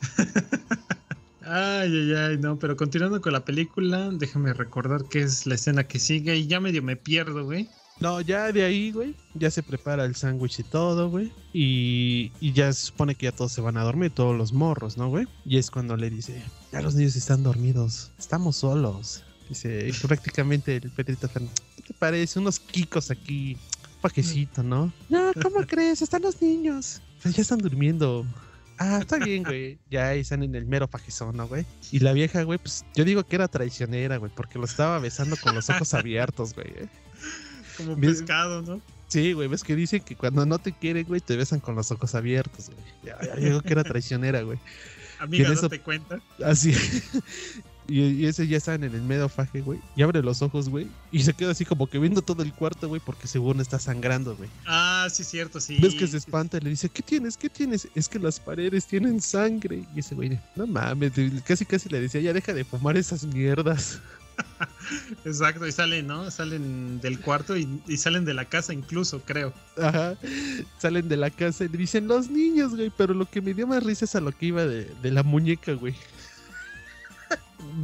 [1.46, 5.84] Ay, ay, ay, no, pero continuando con la película, déjame recordar qué es la escena
[5.84, 7.68] que sigue y ya medio me pierdo, güey.
[8.00, 11.32] No, ya de ahí, güey, ya se prepara el sándwich y todo, güey.
[11.52, 14.96] Y, y ya se supone que ya todos se van a dormir, todos los morros,
[14.96, 15.26] ¿no, güey?
[15.44, 16.42] Y es cuando le dice,
[16.72, 19.22] ya los niños están dormidos, estamos solos.
[19.48, 22.40] Dice, prácticamente el Pedrito Fernández, ¿qué te parece?
[22.40, 24.92] Unos kikos aquí, un pajecito, ¿no?
[25.08, 26.02] No, ¿cómo crees?
[26.02, 27.00] Están los niños.
[27.22, 28.26] Pues ya están durmiendo.
[28.78, 29.78] Ah, está bien, güey.
[29.88, 31.64] Ya ahí están en el mero fajezón, ¿no, güey?
[31.92, 35.36] Y la vieja, güey, pues yo digo que era traicionera, güey, porque lo estaba besando
[35.36, 36.66] con los ojos abiertos, güey.
[36.68, 36.88] ¿eh?
[37.76, 38.12] Como Bien.
[38.14, 38.80] pescado, ¿no?
[39.08, 41.90] Sí, güey, ves que dicen que cuando no te quieren, güey, te besan con los
[41.92, 42.84] ojos abiertos, güey.
[43.04, 44.58] Ya, ya digo que era traicionera, güey.
[45.20, 46.20] Amiga, en eso- date cuenta.
[46.44, 46.72] Así.
[47.86, 49.78] Y, y ese ya está en el medio faje, güey.
[49.94, 50.86] Y abre los ojos, güey.
[51.12, 54.34] Y se queda así como que viendo todo el cuarto, güey, porque según está sangrando,
[54.36, 54.48] güey.
[54.64, 55.78] Ah, sí, cierto, sí.
[55.82, 57.36] Ves que se espanta y le dice, ¿qué tienes?
[57.36, 57.86] ¿Qué tienes?
[57.94, 59.84] Es que las paredes tienen sangre.
[59.94, 61.12] Y ese güey, no mames,
[61.46, 64.00] casi casi le decía, ya deja de fumar esas mierdas.
[65.24, 66.30] Exacto, y salen, ¿no?
[66.30, 69.52] Salen del cuarto y, y salen de la casa incluso, creo.
[69.80, 70.16] Ajá.
[70.78, 72.92] Salen de la casa y dicen los niños, güey.
[72.96, 75.22] Pero lo que me dio más risa es a lo que iba de, de la
[75.22, 75.94] muñeca, güey.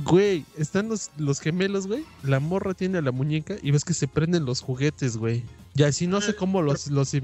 [0.05, 2.05] Güey, están los, los gemelos, güey.
[2.23, 5.43] La morra tiene a la muñeca y ves que se prenden los juguetes, güey.
[5.75, 6.89] Y así no sé cómo los...
[6.89, 7.17] los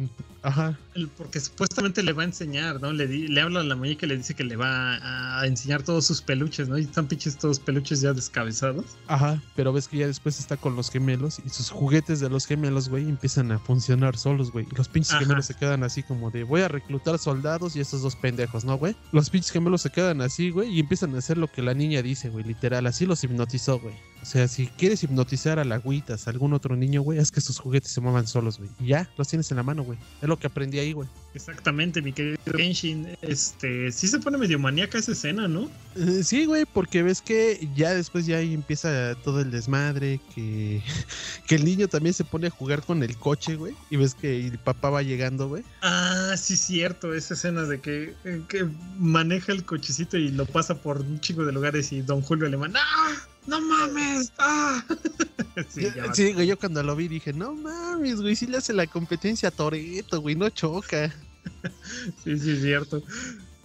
[0.42, 0.76] Ajá.
[1.16, 2.92] Porque supuestamente le va a enseñar, ¿no?
[2.92, 5.82] Le, di- le habla a la muñeca y le dice que le va a enseñar
[5.82, 6.78] todos sus peluches, ¿no?
[6.78, 8.84] Y están pinches todos peluches ya descabezados.
[9.06, 12.46] Ajá, pero ves que ya después está con los gemelos y sus juguetes de los
[12.46, 14.66] gemelos, güey, empiezan a funcionar solos, güey.
[14.70, 15.20] Y los pinches Ajá.
[15.20, 18.76] gemelos se quedan así como de voy a reclutar soldados y estos dos pendejos, ¿no,
[18.78, 18.96] güey?
[19.12, 22.02] Los pinches gemelos se quedan así, güey, y empiezan a hacer lo que la niña
[22.02, 23.94] dice, güey, literal, así los hipnotizó, güey.
[24.22, 27.40] O sea, si quieres hipnotizar a la agüitas, a algún otro niño, güey, haz que
[27.40, 28.68] sus juguetes se muevan solos, güey.
[28.80, 29.98] Y ya, los tienes en la mano, güey.
[30.20, 31.08] Es lo que aprendí ahí ahí, güey.
[31.34, 33.14] Exactamente, mi querido Genshin.
[33.20, 35.70] Este, sí se pone medio maníaca esa escena, ¿no?
[35.94, 40.82] Eh, sí, güey, porque ves que ya después ya ahí empieza todo el desmadre, que,
[41.46, 44.46] que el niño también se pone a jugar con el coche, güey, y ves que
[44.46, 45.62] el papá va llegando, güey.
[45.82, 48.14] Ah, sí, cierto, esa escena de que,
[48.48, 48.66] que
[48.98, 52.72] maneja el cochecito y lo pasa por un chico de lugares y Don Julio Alemán,
[52.76, 53.28] ¡ah!
[53.46, 54.32] ¡No mames!
[54.38, 54.84] ¡Ah!
[56.12, 59.48] sí, güey, yo cuando lo vi dije, no mames, güey, sí le hace la competencia
[59.48, 61.14] a Toreto, güey, no choca.
[62.24, 63.02] sí, sí, es cierto.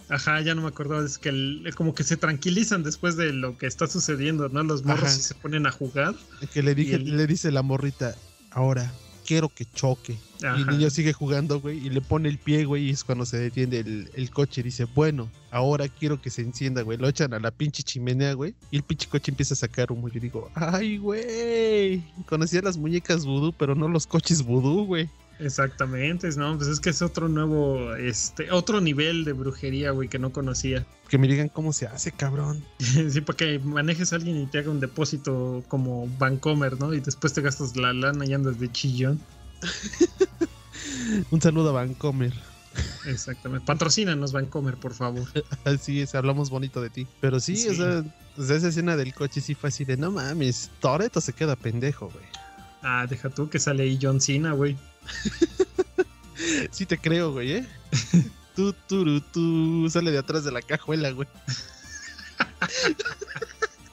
[0.08, 3.56] Ajá, ya no me acordaba, es que el, como que se tranquilizan después de lo
[3.56, 4.62] que está sucediendo, ¿no?
[4.62, 6.14] Los morros y se ponen a jugar.
[6.52, 8.14] Que le dije, le dice la morrita,
[8.50, 8.92] ahora
[9.32, 10.18] quiero que choque.
[10.42, 13.24] Y el niño sigue jugando, güey, y le pone el pie, güey, y es cuando
[13.24, 16.98] se detiene el, el coche y dice, bueno, ahora quiero que se encienda, güey.
[16.98, 20.10] Lo echan a la pinche chimenea, güey, y el pinche coche empieza a sacar humo.
[20.10, 25.08] Yo digo, ay, güey, conocía las muñecas vudú, pero no los coches vudú, güey.
[25.38, 30.18] Exactamente, no, pues es que es otro nuevo, este, otro nivel de brujería, güey, que
[30.18, 30.86] no conocía.
[31.08, 32.64] Que me digan cómo se hace, cabrón.
[32.78, 36.94] sí, para que manejes a alguien y te haga un depósito como Vancomer, ¿no?
[36.94, 39.20] Y después te gastas la lana y andas de chillón.
[41.30, 42.32] un saludo a Vancomer.
[43.06, 43.66] Exactamente.
[43.66, 45.26] Patrocínanos, Vancomer, por favor.
[45.64, 47.06] Así es, hablamos bonito de ti.
[47.20, 48.04] Pero sí, O, sea,
[48.56, 52.24] esa escena del coche sí fue así de no mames, Toreto se queda pendejo, güey.
[52.82, 54.76] Ah, deja tú que sale ahí John Cena, güey.
[56.70, 57.66] sí te creo, güey, ¿eh?
[58.56, 61.28] tú, tú, tú, sale de atrás de la cajuela, güey.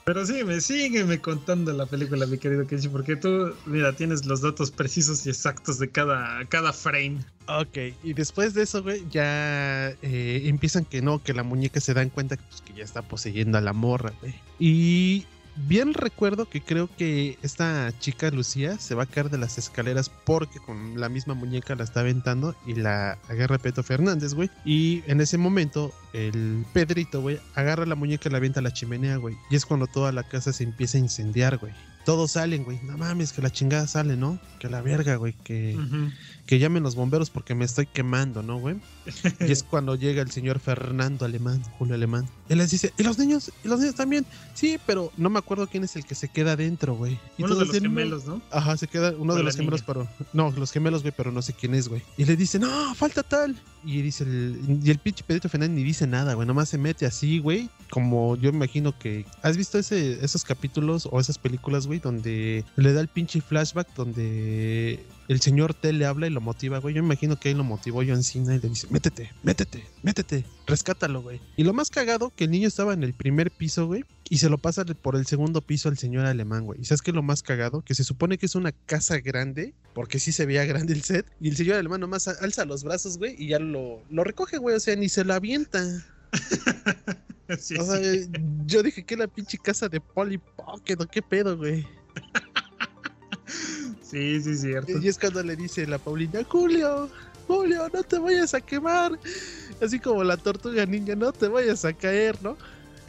[0.04, 4.70] Pero sígueme, sígueme contando la película, mi querido Kenshi, porque tú, mira, tienes los datos
[4.72, 7.18] precisos y exactos de cada, cada frame.
[7.46, 11.94] Ok, y después de eso, güey, ya eh, empiezan que no, que la muñeca se
[11.94, 14.34] dan cuenta pues, que ya está poseyendo a la morra, güey.
[14.58, 15.26] Y
[15.66, 20.10] bien recuerdo que creo que esta chica Lucía se va a caer de las escaleras
[20.10, 24.50] porque con la misma muñeca la está aventando y la agarra Peto Fernández, güey.
[24.64, 28.72] Y en ese momento el Pedrito, güey, agarra la muñeca y la avienta a la
[28.72, 29.36] chimenea, güey.
[29.50, 31.72] Y es cuando toda la casa se empieza a incendiar, güey.
[32.04, 32.80] Todos salen, güey.
[32.82, 34.40] No mames, que la chingada sale, ¿no?
[34.58, 35.34] Que la verga, güey.
[35.44, 35.78] Que,
[36.46, 38.76] que llamen los bomberos porque me estoy quemando, ¿no, güey?
[39.40, 42.28] y es cuando llega el señor Fernando Alemán, Julio Alemán.
[42.48, 43.52] Él les dice, ¿y los niños?
[43.64, 44.26] ¿Y los niños también?
[44.54, 47.18] Sí, pero no me acuerdo quién es el que se queda adentro, güey.
[47.38, 48.42] Uno de los gemelos, ¿no?
[48.50, 50.08] Ajá, se queda uno de los gemelos, pero.
[50.32, 52.02] No, los gemelos, güey, pero no sé quién es, güey.
[52.16, 53.56] Y le dice, no, falta tal.
[53.84, 56.46] Y dice el, y el pinche Pedrito Fernández ni dice nada, güey.
[56.46, 57.70] Nomás se mete así, güey.
[57.90, 59.24] Como yo me imagino que.
[59.42, 61.98] ¿Has visto ese, esos capítulos o esas películas, güey?
[61.98, 66.78] Donde le da el pinche flashback donde el señor T le habla y lo motiva,
[66.78, 66.94] güey.
[66.94, 70.44] Yo me imagino que ahí lo motivó John Cena y le dice, métete, métete, métete,
[70.66, 71.40] rescátalo, güey.
[71.56, 74.50] Y lo más cagado, que el niño estaba en el primer piso, güey, y se
[74.50, 76.82] lo pasa por el segundo piso al señor alemán, güey.
[76.82, 77.80] ¿Y sabes qué es lo más cagado?
[77.80, 81.24] Que se supone que es una casa grande, porque sí se veía grande el set,
[81.40, 84.76] y el señor alemán nomás alza los brazos, güey, y ya lo, lo recoge, güey,
[84.76, 85.82] o sea, ni se lo avienta.
[87.48, 88.00] o sea,
[88.66, 91.86] yo dije que la pinche casa de Polly Pocket, qué pedo, güey.
[94.10, 94.98] Sí, sí, cierto.
[95.00, 97.08] Y es cuando le dice la Paulina, Julio,
[97.46, 99.18] Julio, no te vayas a quemar.
[99.80, 102.56] Así como la tortuga niña, no te vayas a caer, ¿no?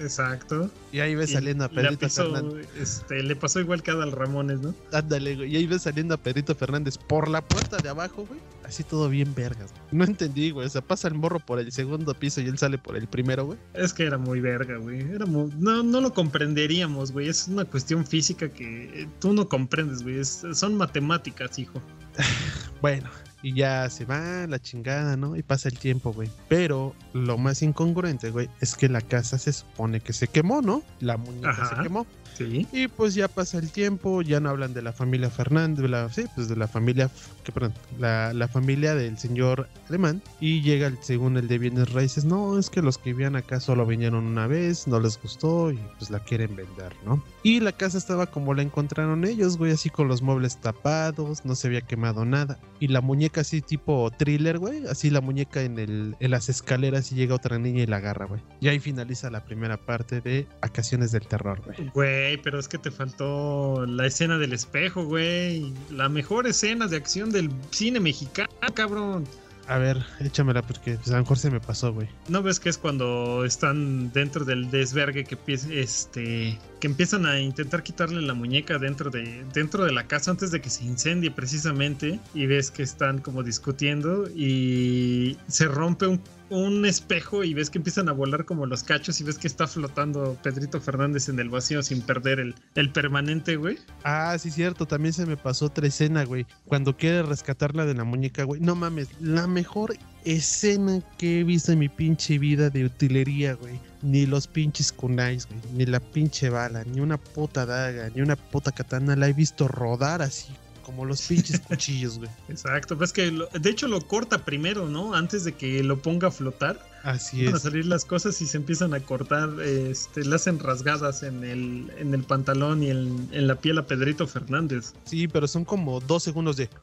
[0.01, 0.69] Exacto.
[0.91, 2.67] Y ahí ves saliendo a Pedrito Fernández.
[2.75, 4.73] Este, le pasó igual que a Adal Ramones, ¿no?
[4.91, 5.53] Ándale, güey.
[5.53, 8.39] Y ahí ves saliendo a Pedrito Fernández por la puerta de abajo, güey.
[8.65, 9.71] Así todo bien vergas.
[9.91, 10.65] No entendí, güey.
[10.65, 13.45] O sea, pasa el morro por el segundo piso y él sale por el primero,
[13.45, 13.59] güey.
[13.73, 15.01] Es que era muy verga, güey.
[15.01, 17.29] Era No, no lo comprenderíamos, güey.
[17.29, 20.23] Es una cuestión física que tú no comprendes, güey.
[20.23, 21.81] son matemáticas, hijo.
[22.81, 23.09] bueno,
[23.41, 25.35] y ya se va la chingada, ¿no?
[25.35, 26.29] Y pasa el tiempo, güey.
[26.47, 30.83] Pero lo más incongruente, güey, es que la casa se supone que se quemó, ¿no?
[30.99, 32.05] La muñeca se quemó.
[32.49, 32.67] Sí.
[32.71, 36.09] Y pues ya pasa el tiempo, ya no hablan de la familia Fernández, de la,
[36.09, 37.09] sí, pues de la familia,
[37.43, 40.21] que perdón, la, la, familia del señor alemán.
[40.39, 43.59] Y llega el, según el de bienes raíces, no, es que los que vivían acá
[43.59, 47.23] solo vinieron una vez, no les gustó y pues la quieren vender, ¿no?
[47.43, 51.55] Y la casa estaba como la encontraron ellos, güey, así con los muebles tapados, no
[51.55, 52.59] se había quemado nada.
[52.79, 57.11] Y la muñeca así tipo thriller, güey, así la muñeca en, el, en las escaleras
[57.11, 58.41] y llega otra niña y la agarra, güey.
[58.59, 61.89] Y ahí finaliza la primera parte de Vacaciones del Terror, güey.
[61.93, 65.73] Güey, pero es que te faltó la escena del espejo, güey.
[65.89, 69.25] La mejor escena de acción del cine mexicano, cabrón.
[69.67, 72.07] A ver, échamela porque pues, a lo mejor se me pasó, güey.
[72.27, 75.37] ¿No ves que es cuando están dentro del desvergue que
[75.71, 80.51] este que empiezan a intentar quitarle la muñeca dentro de, dentro de la casa antes
[80.51, 86.21] de que se incendie precisamente y ves que están como discutiendo y se rompe un,
[86.51, 89.67] un espejo y ves que empiezan a volar como los cachos y ves que está
[89.67, 93.79] flotando Pedrito Fernández en el vacío sin perder el, el permanente, güey.
[94.03, 94.85] Ah, sí, cierto.
[94.85, 96.45] También se me pasó otra escena, güey.
[96.65, 98.59] Cuando quiere rescatarla de la muñeca, güey.
[98.59, 99.95] No mames, la mejor
[100.25, 103.79] escena que he visto en mi pinche vida de utilería, güey.
[104.01, 105.61] Ni los pinches kunais, güey.
[105.73, 109.69] Ni la pinche bala, ni una puta daga, ni una puta katana la he visto
[109.69, 110.51] rodar así.
[110.91, 112.29] Como los pinches cuchillos, güey.
[112.49, 115.13] Exacto, pues que lo- de hecho lo corta primero, ¿no?
[115.15, 116.85] Antes de que lo ponga a flotar.
[117.03, 117.63] Así Van a es.
[117.63, 122.13] salir las cosas y se empiezan a cortar, este, le hacen rasgadas en el, en
[122.13, 124.93] el pantalón y en, en la piel a Pedrito Fernández.
[125.05, 126.69] Sí, pero son como dos segundos de.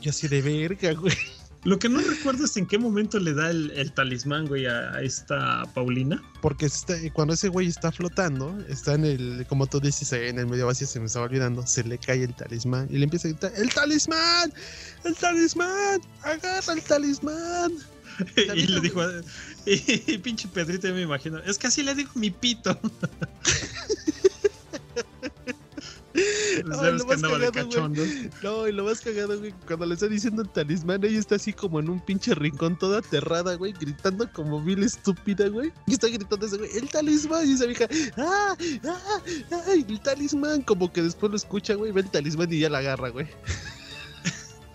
[0.00, 1.14] Yo así de verga, güey.
[1.64, 4.92] Lo que no recuerdo es en qué momento le da el, el talismán, güey, a,
[4.92, 6.22] a esta Paulina.
[6.42, 10.46] Porque está- cuando ese güey está flotando, está en el, como tú dices, en el
[10.46, 13.30] medio vacío, se me estaba olvidando, se le cae el talismán y le empieza a
[13.30, 14.52] gritar, ¡El talismán!
[15.04, 16.00] ¡El talismán!
[16.22, 17.72] ¡Agarra el talismán!
[18.36, 19.00] y le dijo,
[19.66, 22.78] y, pinche Pedrito, yo me imagino, es que así le dijo mi pito.
[26.14, 28.30] Ay, lo más cagado, güey.
[28.42, 31.52] No, y lo más cagado, güey, cuando le está diciendo el talismán, ella está así
[31.52, 35.72] como en un pinche rincón toda aterrada, güey, gritando como mil estúpida, güey.
[35.86, 37.48] Y está gritando ese güey, ¡El talismán!
[37.48, 38.56] Y esa vieja, ¡Ah!
[38.84, 39.20] ¡Ah!
[39.66, 39.84] ¡Ay!
[39.88, 40.62] ¡El talismán!
[40.62, 43.26] Como que después lo escucha, güey, ve el talismán y ya la agarra, güey.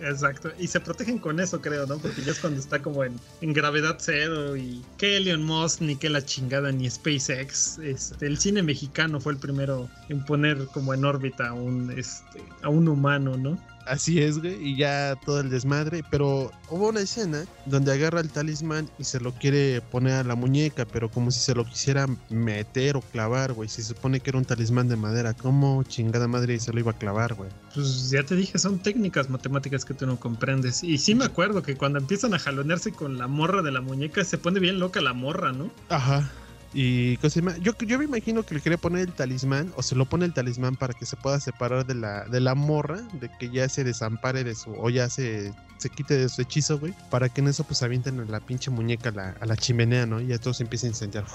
[0.02, 1.98] Exacto, y se protegen con eso, creo, ¿no?
[1.98, 5.98] Porque ya es cuando está como en, en gravedad cero y que Elon Musk, ni
[5.98, 7.80] que la chingada, ni SpaceX.
[7.80, 12.42] Este, el cine mexicano fue el primero en poner como en órbita a un, este,
[12.62, 13.58] a un humano, ¿no?
[13.90, 16.04] Así es, güey, y ya todo el desmadre.
[16.12, 20.36] Pero hubo una escena donde agarra el talismán y se lo quiere poner a la
[20.36, 23.68] muñeca, pero como si se lo quisiera meter o clavar, güey.
[23.68, 25.34] Se supone que era un talismán de madera.
[25.34, 27.50] ¿Cómo chingada madre se lo iba a clavar, güey?
[27.74, 30.84] Pues ya te dije, son técnicas matemáticas que tú no comprendes.
[30.84, 34.24] Y sí me acuerdo que cuando empiezan a jalonearse con la morra de la muñeca,
[34.24, 35.72] se pone bien loca la morra, ¿no?
[35.90, 36.30] Ajá.
[36.74, 37.18] Y
[37.62, 40.34] yo, yo me imagino que le quería poner el talismán o se lo pone el
[40.34, 43.84] talismán para que se pueda separar de la, de la morra, de que ya se
[43.84, 47.48] desampare de su, o ya se, se quite de su hechizo, güey, para que en
[47.48, 50.22] eso pues avienten a la pinche muñeca a la, a la chimenea, ¿no?
[50.22, 51.26] Y ya todo se empieza a incendiar.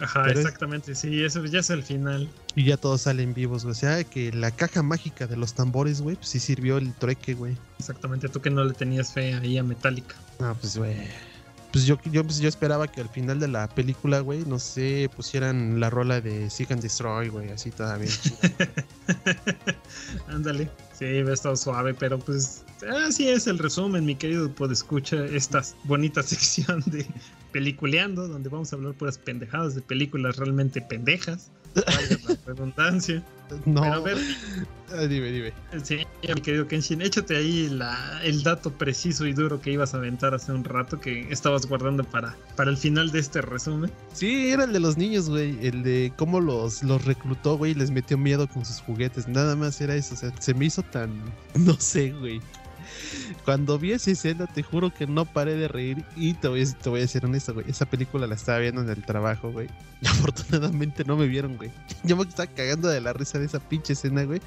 [0.00, 2.28] Ajá, Pero es- exactamente, sí, eso ya es el final.
[2.56, 3.72] Y ya todos salen vivos, güey.
[3.72, 7.34] O sea, que la caja mágica de los tambores, güey, pues sí sirvió el trueque,
[7.34, 7.56] güey.
[7.78, 10.14] Exactamente, tú que no le tenías fe ahí a Metallica.
[10.40, 10.96] No, pues, güey.
[11.72, 15.08] Pues yo, yo, pues yo esperaba que al final de la película, güey, no sé,
[15.16, 18.10] pusieran la rola de Seek and Destroy, güey, así todavía.
[20.28, 22.62] Ándale, sí, ha estado suave, pero pues
[23.06, 27.06] así es el resumen, mi querido escucha esta bonita sección de
[27.52, 31.50] peliculeando, donde vamos a hablar puras pendejadas de películas realmente pendejas.
[31.74, 33.22] La redundancia.
[33.66, 33.80] no.
[33.82, 34.18] Pero a ver,
[34.94, 35.52] Ah, dime, dime.
[35.82, 36.00] sí,
[36.34, 40.34] mi querido Kenshin, échate ahí la, el dato preciso y duro que ibas a aventar
[40.34, 43.90] hace un rato que estabas guardando para, para el final de este resumen.
[44.12, 45.56] Sí, era el de los niños, güey.
[45.66, 49.28] El de cómo los, los reclutó, güey, y les metió miedo con sus juguetes.
[49.28, 50.12] Nada más era eso.
[50.12, 51.10] O sea, se me hizo tan.
[51.54, 52.40] No sé, güey.
[53.44, 56.04] Cuando vi esa escena, te juro que no paré de reír.
[56.16, 57.68] Y te voy a, ser honesto, güey.
[57.68, 59.68] Esa película la estaba viendo en el trabajo, güey.
[60.00, 61.70] Y afortunadamente no me vieron, güey.
[62.04, 64.40] Yo me estaba cagando de la risa de esa pinche escena, güey.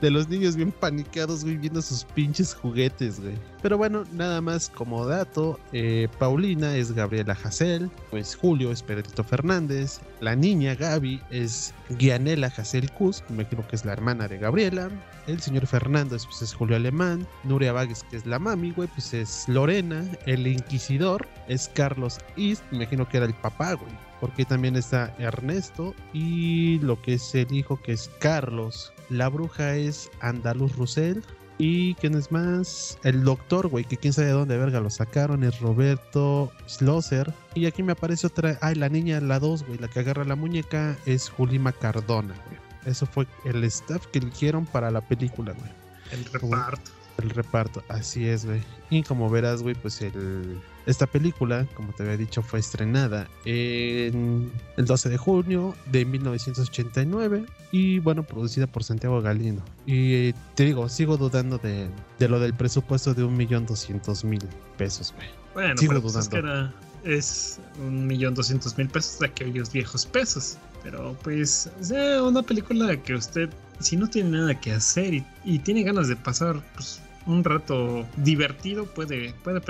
[0.00, 3.34] De los niños bien paniqueados, güey, viendo sus pinches juguetes, güey.
[3.62, 7.90] Pero bueno, nada más como dato: eh, Paulina es Gabriela Hassel.
[8.10, 10.00] Pues Julio es Pedrito Fernández.
[10.20, 13.22] La niña Gaby es Guianela Hassel Cus.
[13.28, 14.90] Me imagino que es la hermana de Gabriela.
[15.26, 17.26] El señor Fernández, pues es Julio Alemán.
[17.44, 20.04] Nuria Vagues, que es la mami, güey, pues es Lorena.
[20.26, 22.62] El inquisidor es Carlos East.
[22.70, 23.92] Me imagino que era el papá, güey.
[24.20, 25.94] Porque también está Ernesto.
[26.12, 28.92] Y lo que es el hijo, que es Carlos.
[29.10, 31.22] La bruja es Andaluz Rusell.
[31.56, 35.44] Y quién es más, el doctor, güey, que quién sabe de dónde verga lo sacaron,
[35.44, 37.32] es Roberto Schlosser.
[37.54, 40.34] Y aquí me aparece otra, ay, la niña, la 2, güey, la que agarra la
[40.34, 42.58] muñeca, es Julima Cardona, güey.
[42.86, 45.70] Eso fue el staff que eligieron para la película, güey.
[46.10, 46.90] El reparto.
[47.22, 48.60] El reparto, así es, güey.
[48.90, 54.50] Y como verás, güey, pues el, esta película, como te había dicho, fue estrenada en
[54.76, 59.62] el 12 de junio de 1989 y, bueno, producida por Santiago Galindo.
[59.86, 61.88] Y eh, te digo, sigo dudando de,
[62.18, 64.42] de lo del presupuesto de un millón doscientos mil
[64.76, 65.28] pesos, güey.
[65.54, 66.48] Bueno, Sigo pero pues es que dudando.
[66.48, 70.58] era, es un millón doscientos mil pesos de aquellos viejos pesos.
[70.82, 73.48] Pero pues, sea, una película que usted,
[73.80, 78.06] si no tiene nada que hacer y, y tiene ganas de pasar pues, un rato
[78.16, 79.60] divertido, puede, puede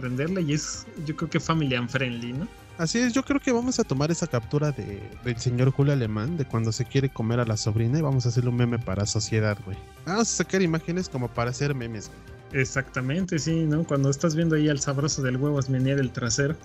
[0.42, 2.48] y es, yo creo que family and friendly, ¿no?
[2.76, 6.36] Así es, yo creo que vamos a tomar esa captura de, del señor Julio Alemán,
[6.36, 9.06] de cuando se quiere comer a la sobrina y vamos a hacerle un meme para
[9.06, 9.78] sociedad, güey.
[10.04, 12.60] Vamos a sacar imágenes como para hacer memes, güey.
[12.60, 13.84] Exactamente, sí, ¿no?
[13.84, 16.56] Cuando estás viendo ahí al sabroso del huevo menear el trasero.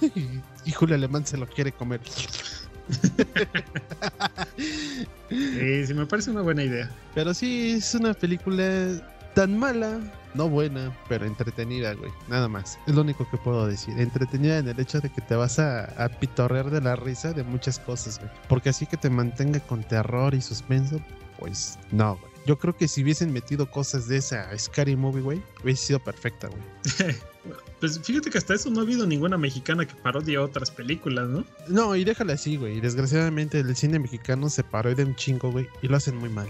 [0.64, 2.00] y Julio Alemán se lo quiere comer.
[5.28, 6.90] sí, sí, me parece una buena idea.
[7.14, 9.00] Pero sí, es una película
[9.34, 10.00] tan mala,
[10.34, 12.10] no buena, pero entretenida, güey.
[12.28, 12.78] Nada más.
[12.86, 13.98] Es lo único que puedo decir.
[13.98, 17.42] Entretenida en el hecho de que te vas a, a pitorrear de la risa de
[17.42, 18.30] muchas cosas, güey.
[18.48, 21.00] Porque así que te mantenga con terror y suspenso,
[21.38, 22.30] pues no, güey.
[22.46, 26.48] Yo creo que si hubiesen metido cosas de esa Scary Movie, güey, hubiese sido perfecta,
[26.48, 27.14] güey.
[27.80, 31.44] pues fíjate que hasta eso no ha habido ninguna mexicana que parodie otras películas, ¿no?
[31.68, 32.80] No, y déjala así, güey.
[32.80, 36.48] Desgraciadamente el cine mexicano se paró de un chingo, güey, y lo hacen muy mal.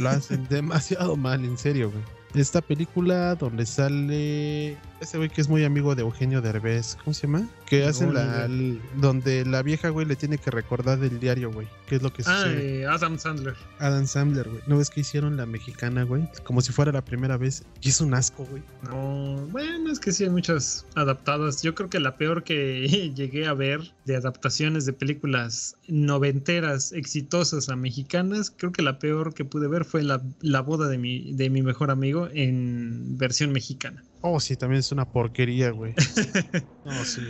[0.00, 2.02] Lo hacen demasiado mal, en serio, güey.
[2.34, 7.26] Esta película donde sale ese güey que es muy amigo de Eugenio Derbez, ¿cómo se
[7.26, 7.48] llama?
[7.66, 8.48] Que hacen la,
[8.96, 12.22] donde la vieja güey le tiene que recordar del diario, güey, qué es lo que
[12.26, 12.86] ah, sucede.
[12.86, 13.54] Ah, Adam Sandler.
[13.78, 14.62] Adam Sandler, güey.
[14.66, 16.28] ¿No ves que hicieron la mexicana, güey?
[16.44, 17.64] Como si fuera la primera vez.
[17.82, 18.62] Y es un asco, güey.
[18.84, 21.62] No, bueno, es que sí hay muchas adaptadas.
[21.62, 27.68] Yo creo que la peor que llegué a ver de adaptaciones de películas noventeras exitosas
[27.68, 31.32] a mexicanas, creo que la peor que pude ver fue la, la boda de mi,
[31.34, 34.02] de mi mejor amigo en versión mexicana.
[34.28, 35.94] Oh, sí, también es una porquería, güey.
[36.84, 37.22] oh, sí.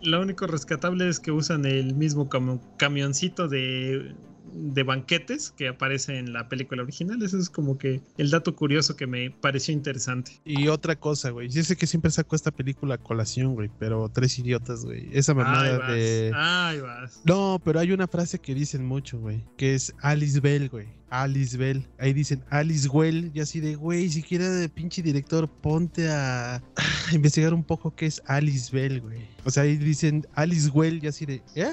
[0.00, 2.28] Lo único rescatable es que usan el mismo
[2.76, 4.14] camioncito de
[4.52, 7.22] de banquetes que aparece en la película original.
[7.22, 10.40] Eso es como que el dato curioso que me pareció interesante.
[10.44, 11.48] Y otra cosa, güey.
[11.48, 15.08] Yo sé que siempre saco esta película a colación, güey, pero tres idiotas, güey.
[15.12, 16.32] Esa mamada de.
[16.34, 17.20] Ay, vas.
[17.24, 20.86] No, pero hay una frase que dicen mucho, güey, que es Alice Bell, güey.
[21.10, 21.86] Alice Bell.
[21.98, 23.30] Ahí dicen Alice Well.
[23.34, 26.62] Y así de, güey, siquiera de pinche director, ponte a,
[27.12, 29.28] investigar un poco qué es Alice Bell, güey.
[29.44, 31.72] O sea, ahí dicen Alice Well y así de, ¿eh?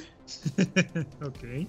[1.22, 1.67] ok.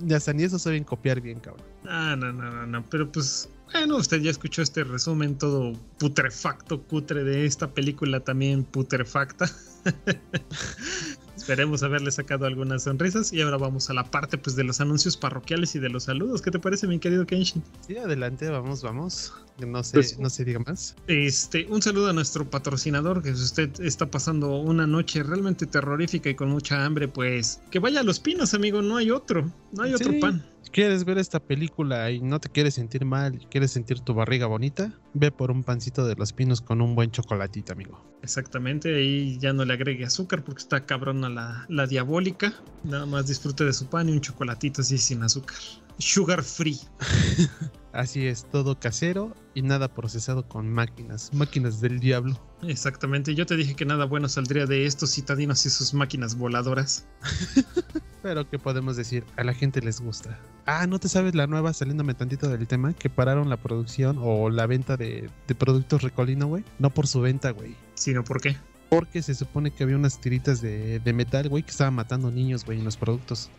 [0.00, 1.66] Ya hasta ni eso saben copiar bien, cabrón.
[1.86, 2.84] Ah, no, no, no, no.
[2.90, 8.64] Pero pues, bueno, usted ya escuchó este resumen todo putrefacto, cutre de esta película también
[8.64, 9.50] putrefacta.
[11.36, 13.32] Esperemos haberle sacado algunas sonrisas.
[13.32, 16.42] Y ahora vamos a la parte pues de los anuncios parroquiales y de los saludos.
[16.42, 17.62] ¿Qué te parece, mi querido Kenshin?
[17.86, 19.32] Sí, adelante, vamos, vamos.
[19.66, 20.94] No se, pues, no se diga más.
[21.06, 26.30] Este, un saludo a nuestro patrocinador, que si usted está pasando una noche realmente terrorífica
[26.30, 28.82] y con mucha hambre, pues que vaya a los pinos, amigo.
[28.82, 29.52] No hay otro.
[29.72, 33.72] No hay otro pan quieres ver esta película y no te quieres sentir mal, quieres
[33.72, 37.72] sentir tu barriga bonita, ve por un pancito de los pinos con un buen chocolatito,
[37.72, 38.04] amigo.
[38.22, 42.54] Exactamente, ahí ya no le agregue azúcar porque está cabrona la, la diabólica.
[42.84, 45.58] Nada más disfrute de su pan y un chocolatito así sin azúcar.
[45.98, 46.78] Sugar free.
[47.92, 52.38] Así es, todo casero y nada procesado con máquinas, máquinas del diablo.
[52.62, 57.06] Exactamente, yo te dije que nada bueno saldría de estos citadinos y sus máquinas voladoras.
[58.22, 59.24] Pero ¿qué podemos decir?
[59.36, 60.38] A la gente les gusta.
[60.66, 64.50] Ah, ¿no te sabes la nueva, saliéndome tantito del tema, que pararon la producción o
[64.50, 66.64] la venta de, de productos Recolino, güey?
[66.78, 67.74] No por su venta, güey.
[67.94, 68.56] Sino por qué.
[68.90, 72.64] Porque se supone que había unas tiritas de, de metal, güey, que estaban matando niños,
[72.64, 73.50] güey, en los productos.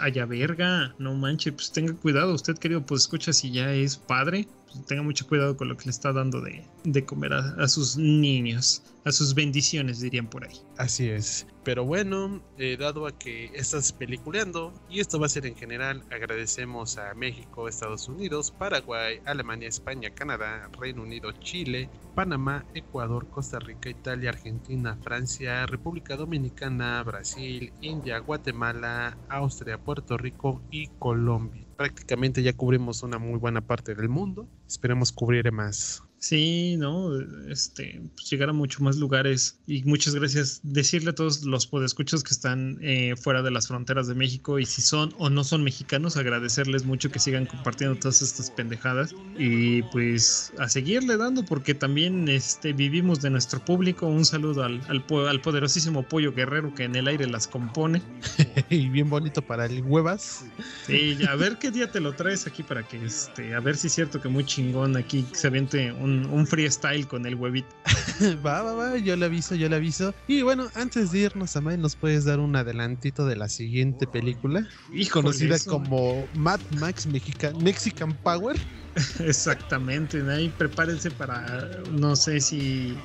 [0.00, 4.46] Allá verga, no manches, pues tenga cuidado, usted querido, pues escucha si ya es padre,
[4.86, 8.82] tenga mucho cuidado con lo que le está dando de, de comer a, sus niños,
[9.04, 10.60] a sus bendiciones, dirían por ahí.
[10.76, 11.46] Así es.
[11.64, 16.04] Pero bueno, eh, dado a que estás peliculeando, y esto va a ser en general,
[16.10, 23.58] agradecemos a México, Estados Unidos, Paraguay, Alemania, España, Canadá, Reino Unido, Chile, Panamá, Ecuador, Costa
[23.58, 31.65] Rica, Italia, Argentina, Francia, República Dominicana, Brasil, India, Guatemala, Austria, Puerto Rico y Colombia.
[31.76, 34.48] Prácticamente ya cubrimos una muy buena parte del mundo.
[34.66, 36.05] Esperemos cubrir más.
[36.18, 37.10] Sí, ¿no?
[37.48, 39.58] Este, pues llegar a muchos más lugares.
[39.66, 40.60] Y muchas gracias.
[40.62, 44.66] Decirle a todos los podescuchos que están eh, fuera de las fronteras de México y
[44.66, 49.14] si son o no son mexicanos, agradecerles mucho que sigan compartiendo todas estas pendejadas.
[49.38, 54.06] Y pues a seguirle dando, porque también este, vivimos de nuestro público.
[54.06, 58.02] Un saludo al, al, al poderosísimo pollo guerrero que en el aire las compone.
[58.70, 60.44] y bien bonito para el huevas.
[60.86, 63.88] Sí, a ver qué día te lo traes aquí para que, este, a ver si
[63.88, 67.68] es cierto que muy chingón aquí se aviente un un, freestyle con el huevito.
[68.44, 70.14] va, va, va, yo le aviso, yo le aviso.
[70.26, 74.66] Y bueno, antes de irnos, Amay, ¿nos puedes dar un adelantito de la siguiente película?
[75.10, 78.56] conocida como Mad Max Mexican, Mexican Power.
[79.20, 82.96] Exactamente, ahí prepárense para, no sé si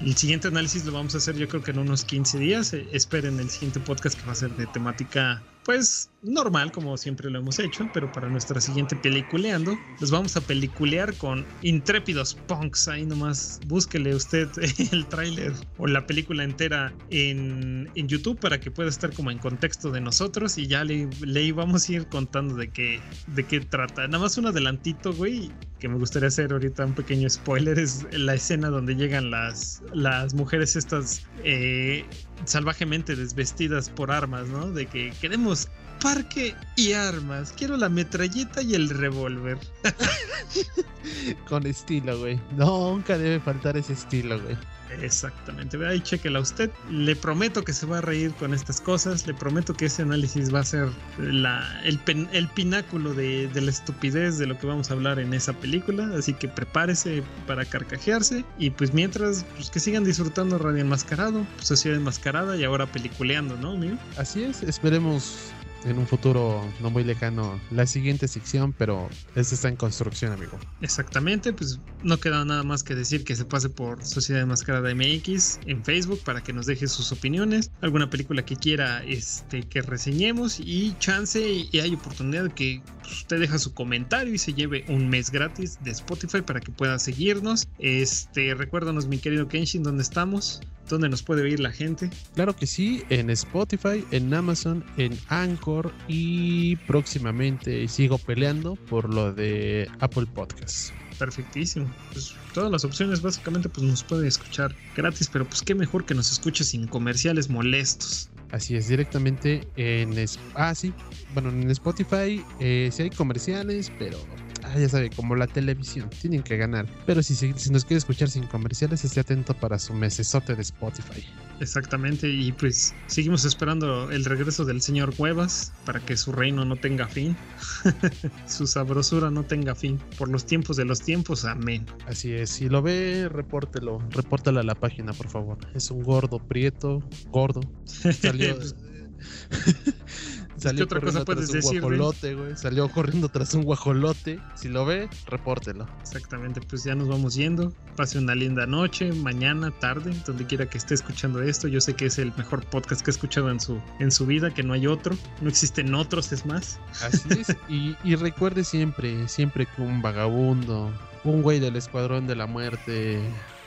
[0.00, 2.72] el siguiente análisis lo vamos a hacer yo creo que en unos 15 días.
[2.72, 7.30] Eh, esperen el siguiente podcast que va a ser de temática, pues normal, como siempre
[7.30, 12.88] lo hemos hecho, pero para nuestra siguiente peliculeando, los vamos a peliculear con intrépidos punks.
[12.88, 14.48] Ahí nomás búsquele usted
[14.92, 19.38] el tráiler o la película entera en, en, YouTube para que pueda estar como en
[19.38, 23.60] contexto de nosotros y ya le, le vamos a ir contando de qué, de qué
[23.60, 24.06] trata.
[24.06, 28.34] Nada más un adelantito, güey, que me gustaría hacer ahorita un pequeño spoiler, es la
[28.34, 32.04] escena donde llegan las, las mujeres estas eh,
[32.44, 34.70] salvajemente desvestidas por armas, ¿no?
[34.70, 35.68] De que queremos
[35.98, 37.52] parque y armas.
[37.56, 39.58] Quiero la metralleta y el revólver.
[41.48, 42.40] Con estilo, güey.
[42.56, 44.56] Nunca debe faltar ese estilo, güey.
[45.02, 46.70] Exactamente, ahí chequela usted.
[46.90, 49.26] Le prometo que se va a reír con estas cosas.
[49.26, 50.88] Le prometo que ese análisis va a ser
[51.18, 52.00] la, el,
[52.32, 56.10] el pináculo de, de, la estupidez de lo que vamos a hablar en esa película.
[56.16, 58.44] Así que prepárese para carcajearse.
[58.58, 63.72] Y pues mientras, pues que sigan disfrutando Radio Enmascarado, Sociedad Enmascarada y ahora peliculeando, ¿no,
[63.72, 63.96] amigo?
[64.16, 65.52] Así es, esperemos
[65.84, 70.58] en un futuro no muy lejano la siguiente sección, pero esta está en construcción, amigo.
[70.80, 75.60] Exactamente, pues no queda nada más que decir que se pase por Sociedad Mascarada MX
[75.66, 80.60] en Facebook para que nos deje sus opiniones, alguna película que quiera este, que reseñemos
[80.60, 85.08] y chance y hay oportunidad que pues, usted deja su comentario y se lleve un
[85.08, 87.66] mes gratis de Spotify para que pueda seguirnos.
[87.78, 90.60] Este, recuérdanos mi querido Kenshin, ¿dónde estamos?
[90.88, 92.10] ¿Dónde nos puede oír la gente?
[92.34, 99.32] Claro que sí, en Spotify, en Amazon, en Anchor y próximamente sigo peleando por lo
[99.32, 100.92] de Apple Podcasts.
[101.18, 101.92] Perfectísimo.
[102.12, 106.14] Pues todas las opciones básicamente pues nos puede escuchar gratis, pero pues qué mejor que
[106.14, 108.30] nos escuche sin comerciales molestos.
[108.50, 110.14] Así es, directamente en...
[110.54, 110.94] Ah, sí.
[111.34, 114.18] Bueno, en Spotify eh, sí hay comerciales, pero
[114.64, 116.86] ah, ya sabe, como la televisión, tienen que ganar.
[117.06, 121.24] Pero si, si nos quiere escuchar sin comerciales, esté atento para su mesesote de Spotify.
[121.60, 126.76] Exactamente, y pues seguimos esperando el regreso del señor Cuevas para que su reino no
[126.76, 127.36] tenga fin,
[128.46, 129.98] su sabrosura no tenga fin.
[130.16, 131.86] Por los tiempos de los tiempos, amén.
[132.06, 135.58] Así es, si lo ve, repórtelo, repórtalo a la página, por favor.
[135.74, 137.60] Es un gordo, prieto, gordo.
[137.84, 138.58] Salió...
[140.58, 141.80] Salió ¿Qué otra cosa puedes decir?
[141.80, 142.56] guajolote, güey.
[142.56, 144.40] Salió corriendo tras un guajolote.
[144.54, 145.88] Si lo ve, repórtelo.
[146.02, 147.72] Exactamente, pues ya nos vamos yendo.
[147.96, 151.68] Pase una linda noche, mañana, tarde, donde quiera que esté escuchando esto.
[151.68, 154.52] Yo sé que es el mejor podcast que he escuchado en su, en su vida,
[154.52, 155.16] que no hay otro.
[155.40, 156.78] No existen otros, es más.
[157.02, 157.56] Así es.
[157.68, 160.92] y, y recuerde siempre, siempre que un vagabundo,
[161.24, 163.20] un güey del escuadrón de la muerte,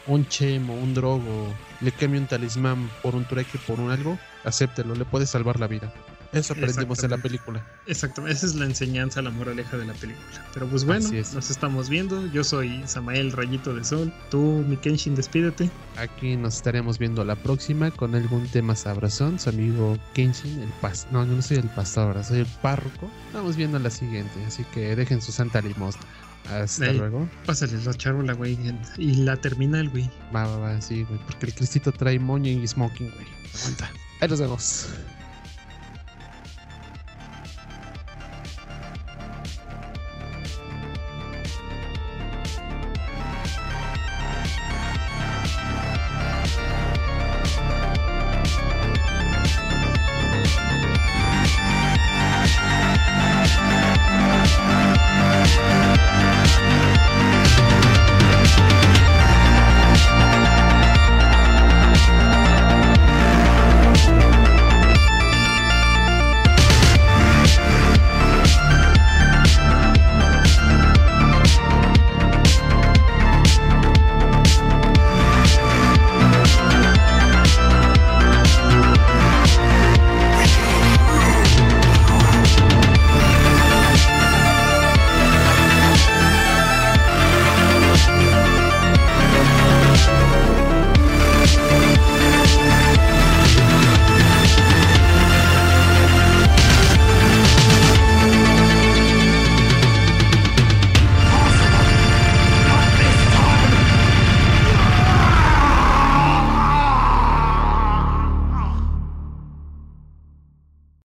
[0.08, 4.96] un chemo, un drogo, le cambie un talismán por un trueque, por un algo, acéptelo,
[4.96, 5.94] le puede salvar la vida.
[6.34, 7.66] Eso aprendimos en la película.
[7.88, 10.46] Exactamente, esa es la enseñanza, la moraleja de la película.
[10.54, 12.26] Pero pues bueno, nos estamos viendo.
[12.32, 14.14] Yo soy Samael Rayito de Sol.
[14.30, 15.70] Tú, mi Kenshin, despídete.
[15.98, 19.40] Aquí nos estaremos viendo la próxima con algún tema sabrosón.
[19.40, 21.12] Su amigo Kenshin, el pastor.
[21.12, 23.12] No, yo no soy el pastor, soy el párroco.
[23.34, 26.02] Vamos viendo la siguiente, así que dejen su santa limosna.
[26.50, 27.30] Hasta Ey, luego.
[27.46, 28.58] Pásale la charola, güey.
[28.98, 30.10] Y la terminal, güey.
[30.36, 31.20] Va, va, va, sí, güey.
[31.26, 33.28] Porque el Cristito trae moño y smoking, güey.
[33.60, 33.92] Aguanta.
[34.22, 34.88] Ahí nos vemos.